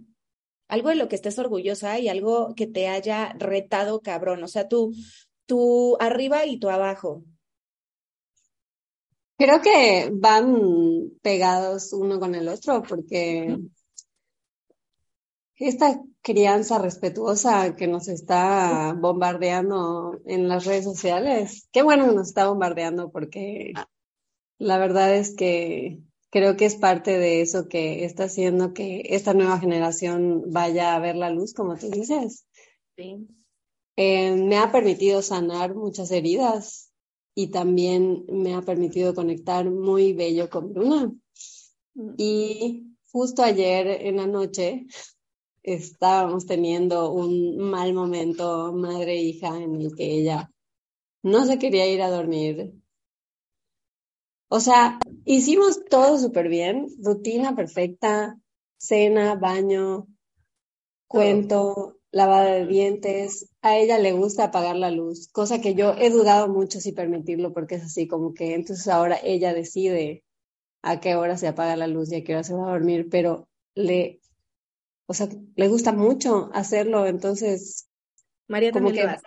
Algo 0.68 0.88
de 0.88 0.96
lo 0.96 1.08
que 1.08 1.16
estés 1.16 1.38
orgullosa 1.38 1.98
y 1.98 2.08
algo 2.08 2.54
que 2.54 2.66
te 2.66 2.88
haya 2.88 3.32
retado 3.38 4.00
cabrón, 4.00 4.42
o 4.42 4.48
sea, 4.48 4.68
tú, 4.68 4.92
tú 5.46 5.96
arriba 6.00 6.46
y 6.46 6.58
tú 6.58 6.70
abajo. 6.70 7.22
Creo 9.38 9.60
que 9.60 10.10
van 10.12 11.10
pegados 11.20 11.92
uno 11.92 12.18
con 12.18 12.34
el 12.34 12.48
otro 12.48 12.82
porque 12.82 13.58
esta 15.56 16.00
crianza 16.26 16.80
respetuosa 16.80 17.76
que 17.76 17.86
nos 17.86 18.08
está 18.08 18.96
bombardeando 18.98 20.20
en 20.26 20.48
las 20.48 20.64
redes 20.64 20.82
sociales, 20.82 21.68
qué 21.70 21.84
bueno 21.84 22.04
que 22.04 22.16
nos 22.16 22.26
está 22.26 22.48
bombardeando 22.48 23.12
porque 23.12 23.72
la 24.58 24.76
verdad 24.76 25.14
es 25.14 25.36
que 25.36 26.00
creo 26.30 26.56
que 26.56 26.64
es 26.64 26.74
parte 26.74 27.16
de 27.16 27.42
eso 27.42 27.68
que 27.68 28.04
está 28.04 28.24
haciendo 28.24 28.74
que 28.74 29.02
esta 29.10 29.34
nueva 29.34 29.60
generación 29.60 30.42
vaya 30.48 30.96
a 30.96 30.98
ver 30.98 31.14
la 31.14 31.30
luz, 31.30 31.54
como 31.54 31.76
tú 31.76 31.90
dices. 31.90 32.44
Sí. 32.96 33.28
Eh, 33.94 34.34
me 34.34 34.58
ha 34.58 34.72
permitido 34.72 35.22
sanar 35.22 35.76
muchas 35.76 36.10
heridas 36.10 36.90
y 37.36 37.52
también 37.52 38.24
me 38.28 38.56
ha 38.56 38.62
permitido 38.62 39.14
conectar 39.14 39.70
muy 39.70 40.12
bello 40.12 40.50
con 40.50 40.72
Bruna. 40.72 41.12
Mm. 41.94 42.14
Y 42.16 42.96
justo 43.12 43.44
ayer 43.44 43.86
en 43.86 44.16
la 44.16 44.26
noche 44.26 44.86
estábamos 45.66 46.46
teniendo 46.46 47.12
un 47.12 47.58
mal 47.58 47.92
momento 47.92 48.72
madre 48.72 49.14
e 49.14 49.22
hija 49.22 49.60
en 49.60 49.74
el 49.74 49.94
que 49.96 50.04
ella 50.12 50.50
no 51.22 51.44
se 51.44 51.58
quería 51.58 51.86
ir 51.88 52.00
a 52.02 52.10
dormir. 52.10 52.72
O 54.48 54.60
sea, 54.60 55.00
hicimos 55.24 55.84
todo 55.90 56.18
súper 56.18 56.48
bien, 56.48 56.86
rutina 57.02 57.56
perfecta, 57.56 58.38
cena, 58.78 59.34
baño, 59.34 60.06
cuento, 61.08 61.98
lavada 62.12 62.52
de 62.54 62.66
dientes. 62.66 63.50
A 63.60 63.76
ella 63.76 63.98
le 63.98 64.12
gusta 64.12 64.44
apagar 64.44 64.76
la 64.76 64.92
luz, 64.92 65.26
cosa 65.32 65.60
que 65.60 65.74
yo 65.74 65.94
he 65.98 66.10
dudado 66.10 66.48
mucho 66.48 66.80
si 66.80 66.92
permitirlo 66.92 67.52
porque 67.52 67.74
es 67.74 67.82
así 67.82 68.06
como 68.06 68.34
que 68.34 68.54
entonces 68.54 68.86
ahora 68.86 69.18
ella 69.22 69.52
decide 69.52 70.22
a 70.82 71.00
qué 71.00 71.16
hora 71.16 71.36
se 71.36 71.48
apaga 71.48 71.74
la 71.74 71.88
luz 71.88 72.12
y 72.12 72.16
a 72.16 72.24
qué 72.24 72.34
hora 72.34 72.44
se 72.44 72.54
va 72.54 72.68
a 72.68 72.72
dormir, 72.72 73.08
pero 73.10 73.48
le 73.74 74.20
o 75.06 75.14
sea, 75.14 75.28
le 75.54 75.68
gusta 75.68 75.92
mucho 75.92 76.50
hacerlo, 76.52 77.06
entonces 77.06 77.88
María 78.48 78.72
como 78.72 78.92
que 78.92 79.04
vas 79.04 79.22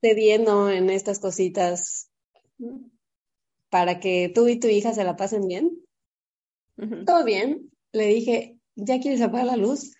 cediendo 0.00 0.70
en 0.70 0.90
estas 0.90 1.18
cositas 1.18 2.10
para 3.70 3.98
que 4.00 4.30
tú 4.34 4.48
y 4.48 4.58
tu 4.58 4.68
hija 4.68 4.92
se 4.92 5.04
la 5.04 5.16
pasen 5.16 5.46
bien. 5.48 5.70
Todo 7.06 7.24
bien. 7.24 7.70
Le 7.92 8.06
dije, 8.06 8.58
¿ya 8.76 9.00
quieres 9.00 9.20
apagar 9.20 9.46
la 9.46 9.56
luz? 9.56 9.94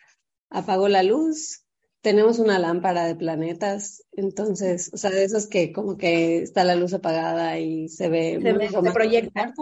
Apagó 0.50 0.88
la 0.88 1.02
luz. 1.02 1.62
Tenemos 2.02 2.38
una 2.38 2.58
lámpara 2.60 3.04
de 3.04 3.16
planetas, 3.16 4.04
entonces, 4.12 4.90
o 4.92 4.96
sea, 4.96 5.10
de 5.10 5.24
esos 5.24 5.48
que 5.48 5.72
como 5.72 5.96
que 5.96 6.38
está 6.38 6.62
la 6.62 6.76
luz 6.76 6.94
apagada 6.94 7.58
y 7.58 7.88
se 7.88 8.08
ve, 8.08 8.38
se, 8.40 8.52
ve, 8.52 8.68
se 8.68 8.92
proyecta. 8.92 9.52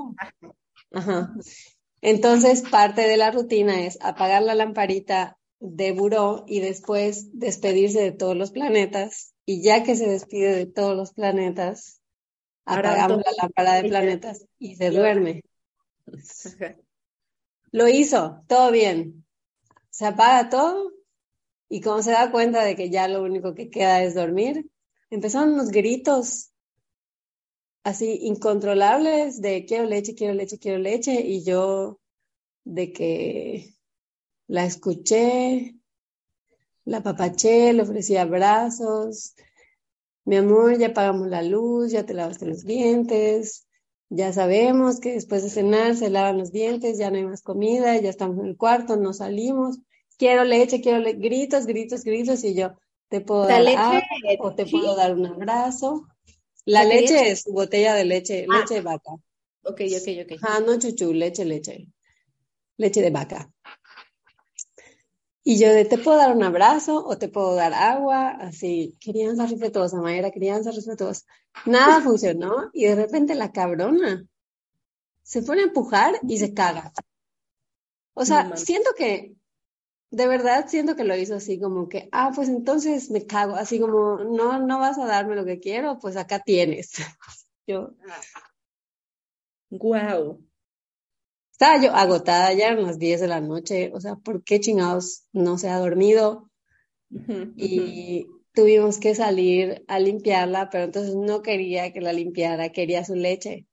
Ajá. 0.92 1.34
Entonces, 2.02 2.60
parte 2.70 3.08
de 3.08 3.16
la 3.16 3.30
rutina 3.30 3.86
es 3.86 3.96
apagar 4.02 4.42
la 4.42 4.54
lamparita 4.54 5.38
de 5.60 5.92
buró 5.92 6.44
y 6.46 6.60
después 6.60 7.28
despedirse 7.32 8.00
de 8.00 8.12
todos 8.12 8.36
los 8.36 8.50
planetas. 8.50 9.34
Y 9.46 9.62
ya 9.62 9.82
que 9.82 9.96
se 9.96 10.06
despide 10.06 10.54
de 10.54 10.66
todos 10.66 10.96
los 10.96 11.12
planetas, 11.12 12.00
apagamos 12.64 13.18
la 13.18 13.32
lámpara 13.42 13.74
de 13.74 13.88
planetas 13.88 14.46
y 14.58 14.76
se 14.76 14.90
duerme. 14.90 15.42
Lo 17.70 17.88
hizo, 17.88 18.42
todo 18.46 18.70
bien. 18.70 19.26
Se 19.90 20.06
apaga 20.06 20.48
todo 20.48 20.92
y 21.68 21.80
como 21.80 22.02
se 22.02 22.12
da 22.12 22.30
cuenta 22.30 22.64
de 22.64 22.76
que 22.76 22.90
ya 22.90 23.08
lo 23.08 23.22
único 23.22 23.54
que 23.54 23.70
queda 23.70 24.02
es 24.02 24.14
dormir, 24.14 24.70
empezaron 25.10 25.54
unos 25.54 25.70
gritos 25.70 26.52
así 27.82 28.18
incontrolables 28.22 29.40
de 29.40 29.64
quiero 29.66 29.84
leche, 29.84 30.14
quiero 30.14 30.34
leche, 30.34 30.58
quiero 30.58 30.78
leche 30.78 31.20
y 31.20 31.44
yo 31.44 32.00
de 32.64 32.92
que 32.92 33.73
la 34.46 34.64
escuché, 34.64 35.74
la 36.84 37.02
papaché, 37.02 37.72
le 37.72 37.82
ofrecí 37.82 38.16
abrazos. 38.16 39.34
Mi 40.24 40.36
amor, 40.36 40.78
ya 40.78 40.88
apagamos 40.88 41.28
la 41.28 41.42
luz, 41.42 41.92
ya 41.92 42.06
te 42.06 42.14
lavaste 42.14 42.46
los 42.46 42.64
dientes, 42.64 43.66
ya 44.08 44.32
sabemos 44.32 45.00
que 45.00 45.12
después 45.12 45.42
de 45.42 45.50
cenar 45.50 45.96
se 45.96 46.08
lavan 46.08 46.38
los 46.38 46.50
dientes, 46.50 46.98
ya 46.98 47.10
no 47.10 47.16
hay 47.16 47.24
más 47.24 47.42
comida, 47.42 47.98
ya 48.00 48.08
estamos 48.08 48.38
en 48.38 48.46
el 48.46 48.56
cuarto, 48.56 48.96
no 48.96 49.12
salimos. 49.12 49.78
Quiero 50.16 50.44
leche, 50.44 50.80
quiero 50.80 50.98
leche, 50.98 51.18
gritos, 51.18 51.66
gritos, 51.66 52.04
gritos, 52.04 52.44
y 52.44 52.54
yo, 52.54 52.72
¿te 53.08 53.20
puedo 53.20 53.46
dar 53.46 53.66
agua 53.66 54.02
o 54.38 54.54
te 54.54 54.64
puedo 54.66 54.94
dar 54.94 55.14
un 55.14 55.26
abrazo? 55.26 56.06
La 56.64 56.84
leche, 56.84 57.30
es 57.30 57.44
botella 57.44 57.94
de 57.94 58.04
leche, 58.04 58.46
ah. 58.48 58.60
leche 58.60 58.74
de 58.74 58.80
vaca. 58.80 59.12
Ok, 59.64 59.80
ok, 59.80 60.08
ok. 60.24 60.38
Ah, 60.42 60.60
no 60.64 60.78
chuchu, 60.78 61.12
leche, 61.12 61.44
leche. 61.44 61.88
Leche 62.76 63.02
de 63.02 63.10
vaca. 63.10 63.50
Y 65.46 65.58
yo 65.58 65.68
de, 65.68 65.84
¿te 65.84 65.98
puedo 65.98 66.16
dar 66.16 66.34
un 66.34 66.42
abrazo 66.42 67.04
o 67.06 67.18
te 67.18 67.28
puedo 67.28 67.54
dar 67.54 67.74
agua? 67.74 68.30
Así, 68.30 68.96
crianza 68.98 69.46
respetuosa, 69.46 70.00
Mayra, 70.00 70.30
crianza 70.30 70.70
respetuosa. 70.70 71.26
Nada 71.66 72.00
funcionó 72.00 72.70
y 72.72 72.86
de 72.86 72.94
repente 72.94 73.34
la 73.34 73.52
cabrona 73.52 74.26
se 75.22 75.42
pone 75.42 75.60
a 75.60 75.64
empujar 75.64 76.14
y 76.26 76.38
se 76.38 76.54
caga. 76.54 76.92
O 78.14 78.24
sea, 78.24 78.56
siento 78.56 78.90
que, 78.96 79.34
de 80.10 80.26
verdad 80.26 80.66
siento 80.66 80.96
que 80.96 81.04
lo 81.04 81.14
hizo 81.14 81.34
así 81.34 81.60
como 81.60 81.90
que, 81.90 82.08
ah, 82.10 82.32
pues 82.34 82.48
entonces 82.48 83.10
me 83.10 83.26
cago, 83.26 83.54
así 83.54 83.78
como, 83.78 84.18
no, 84.18 84.60
no 84.60 84.78
vas 84.78 84.96
a 84.98 85.04
darme 85.04 85.36
lo 85.36 85.44
que 85.44 85.60
quiero, 85.60 85.98
pues 85.98 86.16
acá 86.16 86.38
tienes. 86.38 86.92
Yo, 87.66 87.90
wow. 89.70 90.40
Estaba 91.54 91.80
yo 91.80 91.94
agotada, 91.94 92.52
ya 92.52 92.66
eran 92.66 92.82
las 92.82 92.98
10 92.98 93.20
de 93.20 93.28
la 93.28 93.40
noche, 93.40 93.92
o 93.94 94.00
sea, 94.00 94.16
¿por 94.16 94.42
qué 94.42 94.58
chingados 94.58 95.22
no 95.32 95.56
se 95.56 95.68
ha 95.68 95.78
dormido? 95.78 96.50
Y 97.56 98.26
tuvimos 98.52 98.98
que 98.98 99.14
salir 99.14 99.84
a 99.86 100.00
limpiarla, 100.00 100.68
pero 100.68 100.82
entonces 100.82 101.14
no 101.14 101.42
quería 101.42 101.92
que 101.92 102.00
la 102.00 102.12
limpiara, 102.12 102.72
quería 102.72 103.04
su 103.04 103.14
leche. 103.14 103.68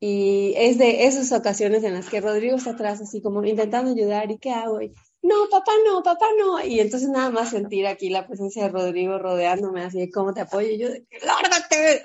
Y 0.00 0.54
es 0.56 0.76
de 0.76 1.04
esas 1.06 1.30
ocasiones 1.30 1.84
en 1.84 1.94
las 1.94 2.10
que 2.10 2.20
Rodrigo 2.20 2.56
está 2.56 2.70
atrás, 2.70 3.00
así 3.00 3.22
como 3.22 3.44
intentando 3.44 3.92
ayudar, 3.92 4.32
¿y 4.32 4.38
qué 4.38 4.50
hago? 4.50 4.80
no, 5.22 5.48
papá 5.48 5.70
no, 5.86 6.02
papá 6.02 6.26
no. 6.36 6.64
Y 6.64 6.80
entonces 6.80 7.08
nada 7.10 7.30
más 7.30 7.50
sentir 7.50 7.86
aquí 7.86 8.10
la 8.10 8.26
presencia 8.26 8.64
de 8.64 8.70
Rodrigo 8.70 9.20
rodeándome, 9.20 9.82
así, 9.82 10.10
¿cómo 10.10 10.34
te 10.34 10.40
apoyo? 10.40 10.68
Y 10.68 10.78
yo, 10.78 10.88
¡lárgate! 11.24 12.02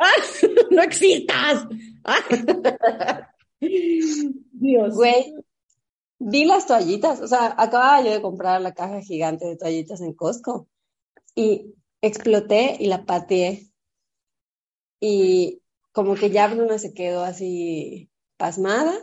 no 0.70 0.82
existas. 0.82 1.66
Dios. 3.60 4.94
Güey, 4.94 5.34
vi 6.18 6.44
las 6.44 6.66
toallitas, 6.66 7.20
o 7.20 7.28
sea, 7.28 7.54
acababa 7.56 8.02
yo 8.02 8.10
de 8.12 8.22
comprar 8.22 8.60
la 8.60 8.74
caja 8.74 9.00
gigante 9.00 9.46
de 9.46 9.56
toallitas 9.56 10.00
en 10.00 10.14
Costco 10.14 10.68
y 11.34 11.74
exploté 12.00 12.76
y 12.80 12.86
la 12.86 13.04
pateé. 13.04 13.70
Y 15.00 15.62
como 15.92 16.14
que 16.14 16.30
ya 16.30 16.48
Bruna 16.48 16.78
se 16.78 16.92
quedó 16.92 17.22
así 17.24 18.10
pasmada 18.36 18.94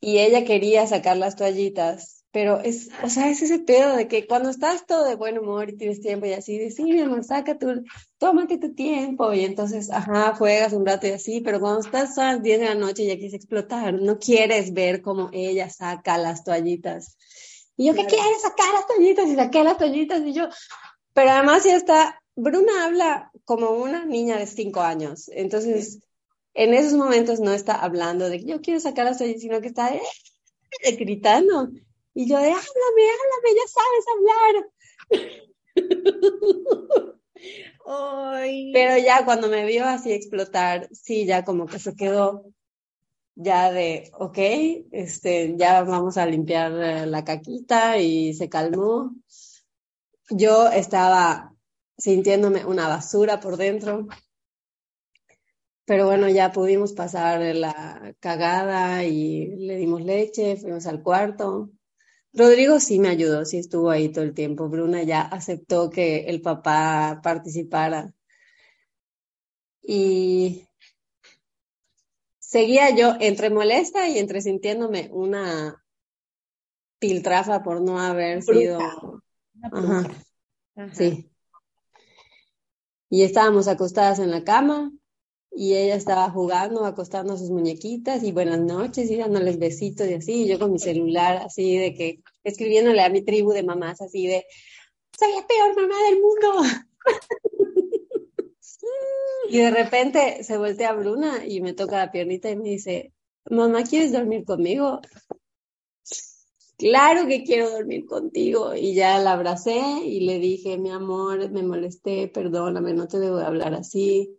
y 0.00 0.18
ella 0.18 0.44
quería 0.44 0.86
sacar 0.86 1.16
las 1.16 1.36
toallitas 1.36 2.23
pero 2.34 2.58
es, 2.58 2.90
o 3.04 3.08
sea, 3.08 3.30
es 3.30 3.42
ese 3.42 3.60
pedo 3.60 3.94
de 3.94 4.08
que 4.08 4.26
cuando 4.26 4.50
estás 4.50 4.86
todo 4.86 5.04
de 5.04 5.14
buen 5.14 5.38
humor 5.38 5.70
y 5.70 5.76
tienes 5.76 6.00
tiempo 6.00 6.26
y 6.26 6.32
así, 6.32 6.58
de 6.58 6.72
sí, 6.72 6.82
mi 6.82 7.00
amor, 7.00 7.22
saca 7.22 7.56
tu, 7.56 7.84
tómate 8.18 8.58
tu 8.58 8.74
tiempo 8.74 9.32
y 9.32 9.44
entonces, 9.44 9.88
ajá, 9.88 10.34
juegas 10.34 10.72
un 10.72 10.84
rato 10.84 11.06
y 11.06 11.10
así, 11.10 11.42
pero 11.42 11.60
cuando 11.60 11.82
estás 11.82 12.18
a 12.18 12.32
las 12.32 12.42
10 12.42 12.58
de 12.58 12.64
la 12.64 12.74
noche 12.74 13.04
y 13.04 13.06
ya 13.06 13.14
quieres 13.14 13.34
explotar, 13.34 13.94
no 13.94 14.18
quieres 14.18 14.72
ver 14.72 15.00
cómo 15.00 15.30
ella 15.32 15.70
saca 15.70 16.18
las 16.18 16.42
toallitas. 16.42 17.16
Y 17.76 17.86
yo, 17.86 17.94
¿qué 17.94 18.04
quieres 18.04 18.42
sacar 18.42 18.74
las 18.74 18.88
toallitas? 18.88 19.28
Y 19.28 19.36
saqué 19.36 19.62
las 19.62 19.78
toallitas 19.78 20.22
y 20.26 20.32
yo, 20.32 20.48
pero 21.12 21.30
además 21.30 21.62
ya 21.62 21.76
está, 21.76 22.20
Bruna 22.34 22.86
habla 22.86 23.30
como 23.44 23.70
una 23.70 24.06
niña 24.06 24.38
de 24.38 24.48
5 24.48 24.80
años, 24.80 25.30
entonces, 25.32 26.00
en 26.52 26.74
esos 26.74 26.94
momentos 26.94 27.38
no 27.38 27.52
está 27.52 27.76
hablando 27.76 28.28
de 28.28 28.40
que 28.40 28.46
yo 28.46 28.60
quiero 28.60 28.80
sacar 28.80 29.04
las 29.04 29.18
toallitas, 29.18 29.42
sino 29.42 29.60
que 29.60 29.68
está 29.68 29.94
eh, 29.94 30.96
gritando. 30.98 31.70
Y 32.14 32.28
yo 32.28 32.36
de, 32.36 32.44
háblame, 32.44 32.62
háblame, 32.62 33.50
ya 33.56 33.66
sabes 33.68 34.04
hablar. 34.14 34.54
Pero 38.72 38.98
ya 38.98 39.24
cuando 39.24 39.48
me 39.48 39.66
vio 39.66 39.84
así 39.84 40.12
explotar, 40.12 40.88
sí, 40.92 41.26
ya 41.26 41.44
como 41.44 41.66
que 41.66 41.78
se 41.78 41.94
quedó 41.94 42.44
ya 43.36 43.72
de, 43.72 44.10
ok, 44.14 44.38
este, 44.92 45.56
ya 45.56 45.82
vamos 45.82 46.16
a 46.16 46.26
limpiar 46.26 46.72
eh, 46.72 47.06
la 47.06 47.24
caquita 47.24 47.98
y 47.98 48.32
se 48.34 48.48
calmó. 48.48 49.14
Yo 50.30 50.68
estaba 50.68 51.52
sintiéndome 51.98 52.64
una 52.64 52.88
basura 52.88 53.40
por 53.40 53.56
dentro. 53.56 54.06
Pero 55.84 56.06
bueno, 56.06 56.28
ya 56.28 56.50
pudimos 56.52 56.94
pasar 56.94 57.40
la 57.54 58.14
cagada 58.18 59.04
y 59.04 59.46
le 59.56 59.76
dimos 59.76 60.02
leche, 60.02 60.56
fuimos 60.56 60.86
al 60.86 61.02
cuarto. 61.02 61.70
Rodrigo 62.34 62.80
sí 62.80 62.98
me 62.98 63.08
ayudó, 63.08 63.44
sí 63.44 63.58
estuvo 63.58 63.90
ahí 63.90 64.08
todo 64.10 64.24
el 64.24 64.34
tiempo. 64.34 64.68
Bruna 64.68 65.04
ya 65.04 65.22
aceptó 65.22 65.88
que 65.88 66.24
el 66.24 66.42
papá 66.42 67.20
participara. 67.22 68.12
Y 69.80 70.66
seguía 72.40 72.90
yo 72.90 73.14
entre 73.20 73.50
molesta 73.50 74.08
y 74.08 74.18
entre 74.18 74.40
sintiéndome 74.40 75.08
una 75.12 75.84
piltrafa 76.98 77.62
por 77.62 77.80
no 77.80 78.00
haber 78.00 78.42
sido. 78.42 78.80
Ajá. 79.62 80.08
Sí. 80.92 81.30
Y 83.10 83.22
estábamos 83.22 83.68
acostadas 83.68 84.18
en 84.18 84.32
la 84.32 84.42
cama 84.42 84.90
y 85.56 85.76
ella 85.76 85.94
estaba 85.94 86.28
jugando, 86.30 86.84
acostando 86.84 87.34
a 87.34 87.38
sus 87.38 87.50
muñequitas 87.50 88.24
y 88.24 88.32
buenas 88.32 88.58
noches 88.60 89.08
y 89.10 89.16
dándoles 89.16 89.58
besitos 89.58 90.08
y 90.08 90.14
así, 90.14 90.42
y 90.42 90.48
yo 90.48 90.58
con 90.58 90.72
mi 90.72 90.80
celular 90.80 91.36
así 91.36 91.78
de 91.78 91.94
que 91.94 92.18
escribiéndole 92.42 93.00
a 93.02 93.08
mi 93.08 93.22
tribu 93.22 93.52
de 93.52 93.62
mamás 93.62 94.00
así 94.00 94.26
de, 94.26 94.44
soy 95.16 95.32
la 95.32 95.46
peor 95.46 95.76
mamá 95.76 95.94
del 96.08 96.20
mundo. 96.20 96.64
y 99.48 99.58
de 99.58 99.70
repente 99.70 100.42
se 100.42 100.58
voltea 100.58 100.92
Bruna 100.92 101.46
y 101.46 101.60
me 101.60 101.72
toca 101.72 101.98
la 101.98 102.10
piernita 102.10 102.50
y 102.50 102.56
me 102.56 102.70
dice, 102.70 103.12
mamá, 103.48 103.84
¿quieres 103.84 104.12
dormir 104.12 104.44
conmigo? 104.44 105.00
Claro 106.76 107.28
que 107.28 107.44
quiero 107.44 107.70
dormir 107.70 108.06
contigo. 108.06 108.74
Y 108.74 108.94
ya 108.94 109.20
la 109.20 109.32
abracé 109.32 109.78
y 110.04 110.20
le 110.20 110.40
dije, 110.40 110.78
mi 110.78 110.90
amor, 110.90 111.48
me 111.50 111.62
molesté, 111.62 112.26
perdóname, 112.26 112.92
no 112.92 113.06
te 113.06 113.20
debo 113.20 113.38
hablar 113.38 113.74
así 113.74 114.36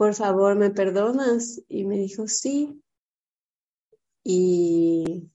por 0.00 0.14
favor, 0.14 0.56
¿me 0.56 0.70
perdonas? 0.70 1.60
Y 1.68 1.84
me 1.84 1.98
dijo, 1.98 2.26
sí. 2.26 2.82
Y 4.24 5.30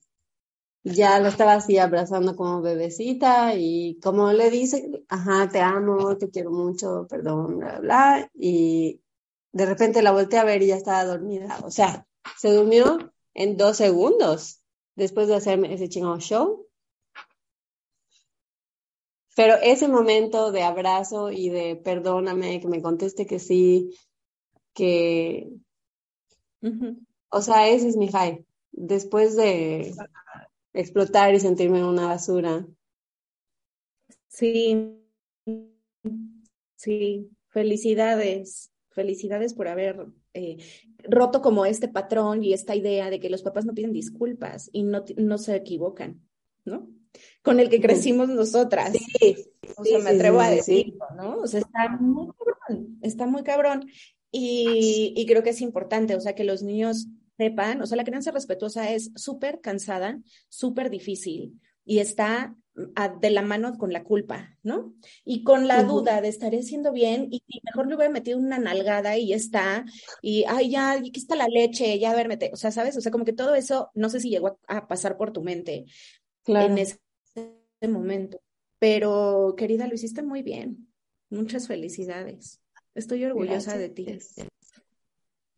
ya 0.82 1.20
lo 1.20 1.28
estaba 1.28 1.54
así 1.54 1.78
abrazando 1.78 2.34
como 2.34 2.62
bebecita 2.62 3.54
y 3.54 4.00
como 4.02 4.32
le 4.32 4.50
dice, 4.50 5.04
ajá, 5.08 5.48
te 5.48 5.60
amo, 5.60 6.18
te 6.18 6.30
quiero 6.30 6.50
mucho, 6.50 7.06
perdón, 7.08 7.58
bla, 7.58 7.78
bla, 7.78 8.30
y 8.34 9.00
de 9.52 9.66
repente 9.66 10.02
la 10.02 10.10
volteé 10.10 10.40
a 10.40 10.44
ver 10.44 10.60
y 10.62 10.66
ya 10.66 10.76
estaba 10.76 11.04
dormida. 11.04 11.60
O 11.62 11.70
sea, 11.70 12.04
se 12.36 12.52
durmió 12.52 13.12
en 13.34 13.56
dos 13.56 13.76
segundos 13.76 14.62
después 14.96 15.28
de 15.28 15.36
hacerme 15.36 15.72
ese 15.74 15.88
chingado 15.88 16.18
show. 16.18 16.66
Pero 19.36 19.54
ese 19.62 19.86
momento 19.86 20.50
de 20.50 20.64
abrazo 20.64 21.30
y 21.30 21.50
de 21.50 21.76
perdóname, 21.76 22.60
que 22.60 22.66
me 22.66 22.82
conteste 22.82 23.26
que 23.26 23.38
sí, 23.38 23.92
que, 24.76 25.48
o 27.30 27.42
sea, 27.42 27.68
ese 27.68 27.88
es 27.88 27.96
mi 27.96 28.08
high. 28.08 28.44
Después 28.70 29.36
de 29.36 29.94
explotar 30.74 31.34
y 31.34 31.40
sentirme 31.40 31.82
una 31.82 32.06
basura. 32.06 32.66
Sí, 34.28 35.00
sí, 36.76 37.30
felicidades, 37.48 38.70
felicidades 38.90 39.54
por 39.54 39.68
haber 39.68 40.06
eh, 40.34 40.58
roto 41.04 41.40
como 41.40 41.64
este 41.64 41.88
patrón 41.88 42.44
y 42.44 42.52
esta 42.52 42.76
idea 42.76 43.08
de 43.08 43.18
que 43.18 43.30
los 43.30 43.42
papás 43.42 43.64
no 43.64 43.72
piden 43.72 43.92
disculpas 43.92 44.68
y 44.72 44.82
no, 44.82 45.04
no 45.16 45.38
se 45.38 45.56
equivocan, 45.56 46.20
¿no? 46.66 46.90
Con 47.42 47.60
el 47.60 47.70
que 47.70 47.80
crecimos 47.80 48.28
nosotras. 48.28 48.92
Sí, 48.92 49.36
o 49.74 49.84
sea, 49.84 49.98
me 50.00 50.10
atrevo 50.10 50.40
a 50.40 50.50
decirlo, 50.50 51.06
¿no? 51.16 51.38
O 51.38 51.46
sea, 51.46 51.60
está 51.60 51.88
muy 51.98 52.28
cabrón, 52.36 52.98
está 53.00 53.26
muy 53.26 53.42
cabrón. 53.42 53.88
Y, 54.38 55.24
creo 55.26 55.42
que 55.42 55.50
es 55.50 55.62
importante, 55.62 56.14
o 56.14 56.20
sea, 56.20 56.34
que 56.34 56.44
los 56.44 56.62
niños 56.62 57.06
sepan, 57.38 57.80
o 57.80 57.86
sea, 57.86 57.96
la 57.96 58.04
crianza 58.04 58.30
respetuosa 58.30 58.92
es 58.92 59.10
súper 59.14 59.60
cansada, 59.60 60.20
súper 60.48 60.90
difícil 60.90 61.58
y 61.84 62.00
está 62.00 62.54
de 62.74 63.30
la 63.30 63.40
mano 63.40 63.78
con 63.78 63.90
la 63.90 64.04
culpa, 64.04 64.58
¿no? 64.62 64.94
Y 65.24 65.42
con 65.42 65.66
la 65.66 65.82
duda 65.84 66.20
de 66.20 66.28
estaré 66.28 66.58
haciendo 66.58 66.92
bien 66.92 67.28
y, 67.30 67.42
mejor 67.64 67.86
le 67.86 67.94
hubiera 67.94 68.12
metido 68.12 68.38
una 68.38 68.58
nalgada 68.58 69.16
y 69.16 69.28
ya 69.28 69.36
está, 69.36 69.86
y 70.20 70.44
ay, 70.46 70.70
ya, 70.70 70.92
aquí 70.92 71.12
está 71.14 71.36
la 71.36 71.48
leche, 71.48 71.98
ya 71.98 72.10
a 72.10 72.16
ver, 72.16 72.28
mete, 72.28 72.50
o 72.52 72.56
sea, 72.56 72.70
¿sabes? 72.72 72.96
O 72.98 73.00
sea, 73.00 73.10
como 73.10 73.24
que 73.24 73.32
todo 73.32 73.54
eso, 73.54 73.90
no 73.94 74.10
sé 74.10 74.20
si 74.20 74.28
llegó 74.28 74.58
a, 74.68 74.86
pasar 74.86 75.16
por 75.16 75.32
tu 75.32 75.42
mente 75.42 75.86
en 76.46 76.76
ese 76.76 76.98
momento, 77.88 78.42
pero 78.78 79.54
querida, 79.56 79.86
lo 79.86 79.94
hiciste 79.94 80.22
muy 80.22 80.42
bien. 80.42 80.88
Muchas 81.30 81.66
felicidades. 81.66 82.60
Estoy 82.96 83.24
orgullosa 83.24 83.76
de 83.76 83.90
ti. 83.90 84.18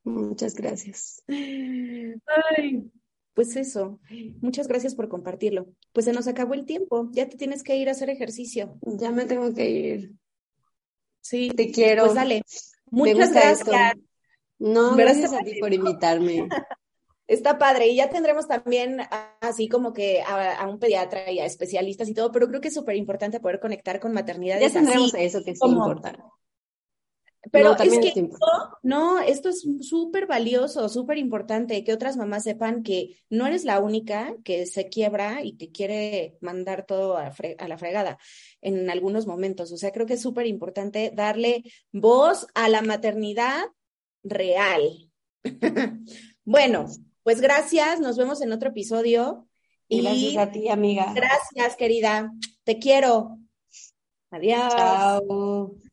Muchas 0.02 0.54
gracias. 0.54 1.22
Ay, 1.28 2.90
pues 3.32 3.54
eso. 3.54 4.00
Muchas 4.40 4.66
gracias 4.66 4.96
por 4.96 5.08
compartirlo. 5.08 5.68
Pues 5.92 6.06
se 6.06 6.12
nos 6.12 6.26
acabó 6.26 6.54
el 6.54 6.66
tiempo. 6.66 7.08
Ya 7.12 7.28
te 7.28 7.36
tienes 7.36 7.62
que 7.62 7.76
ir 7.76 7.88
a 7.88 7.92
hacer 7.92 8.10
ejercicio. 8.10 8.76
Ya 8.82 9.12
me 9.12 9.24
tengo 9.24 9.54
que 9.54 9.70
ir. 9.70 10.12
Sí. 11.20 11.50
Te 11.50 11.70
quiero. 11.70 12.04
Pues 12.04 12.14
dale. 12.14 12.42
Muchas 12.90 13.32
gracias. 13.32 13.96
No, 14.58 14.96
gracias 14.96 15.32
a 15.32 15.38
ti 15.38 15.60
por 15.60 15.72
invitarme. 15.72 16.48
Está 17.28 17.58
padre. 17.58 17.86
Y 17.86 17.96
ya 17.96 18.10
tendremos 18.10 18.48
también 18.48 19.00
así 19.40 19.68
como 19.68 19.92
que 19.92 20.22
a, 20.22 20.66
un 20.68 20.80
pediatra 20.80 21.30
y 21.30 21.38
a 21.38 21.46
especialistas 21.46 22.08
y 22.08 22.14
todo, 22.14 22.32
pero 22.32 22.48
creo 22.48 22.60
que 22.60 22.68
es 22.68 22.74
súper 22.74 22.96
importante 22.96 23.38
poder 23.38 23.60
conectar 23.60 24.00
con 24.00 24.12
maternidades. 24.12 24.72
Ya 24.72 24.80
tendremos 24.80 25.14
eso 25.14 25.44
que 25.44 25.52
es 25.52 25.60
importante. 25.62 26.20
Pero 27.50 27.76
es 27.76 27.98
que 27.98 28.08
esto, 28.08 28.38
no, 28.82 29.20
esto 29.20 29.48
es 29.48 29.66
súper 29.80 30.26
valioso, 30.26 30.88
súper 30.88 31.18
importante 31.18 31.84
que 31.84 31.92
otras 31.92 32.16
mamás 32.16 32.44
sepan 32.44 32.82
que 32.82 33.16
no 33.30 33.46
eres 33.46 33.64
la 33.64 33.80
única 33.80 34.34
que 34.44 34.66
se 34.66 34.88
quiebra 34.88 35.42
y 35.42 35.56
que 35.56 35.70
quiere 35.70 36.36
mandar 36.40 36.84
todo 36.86 37.16
a, 37.16 37.32
a 37.58 37.68
la 37.68 37.78
fregada 37.78 38.18
en 38.60 38.90
algunos 38.90 39.26
momentos. 39.26 39.72
O 39.72 39.76
sea, 39.76 39.92
creo 39.92 40.06
que 40.06 40.14
es 40.14 40.22
súper 40.22 40.46
importante 40.46 41.12
darle 41.14 41.64
voz 41.92 42.46
a 42.54 42.68
la 42.68 42.82
maternidad 42.82 43.64
real. 44.22 45.10
bueno, 46.44 46.86
pues 47.22 47.40
gracias, 47.40 48.00
nos 48.00 48.16
vemos 48.16 48.40
en 48.40 48.52
otro 48.52 48.70
episodio. 48.70 49.48
Y 49.88 50.02
gracias 50.02 50.36
a 50.36 50.50
ti, 50.50 50.68
amiga. 50.68 51.12
Gracias, 51.14 51.76
querida. 51.76 52.30
Te 52.64 52.78
quiero. 52.78 53.38
Adiós. 54.30 54.74
Chao. 54.74 55.87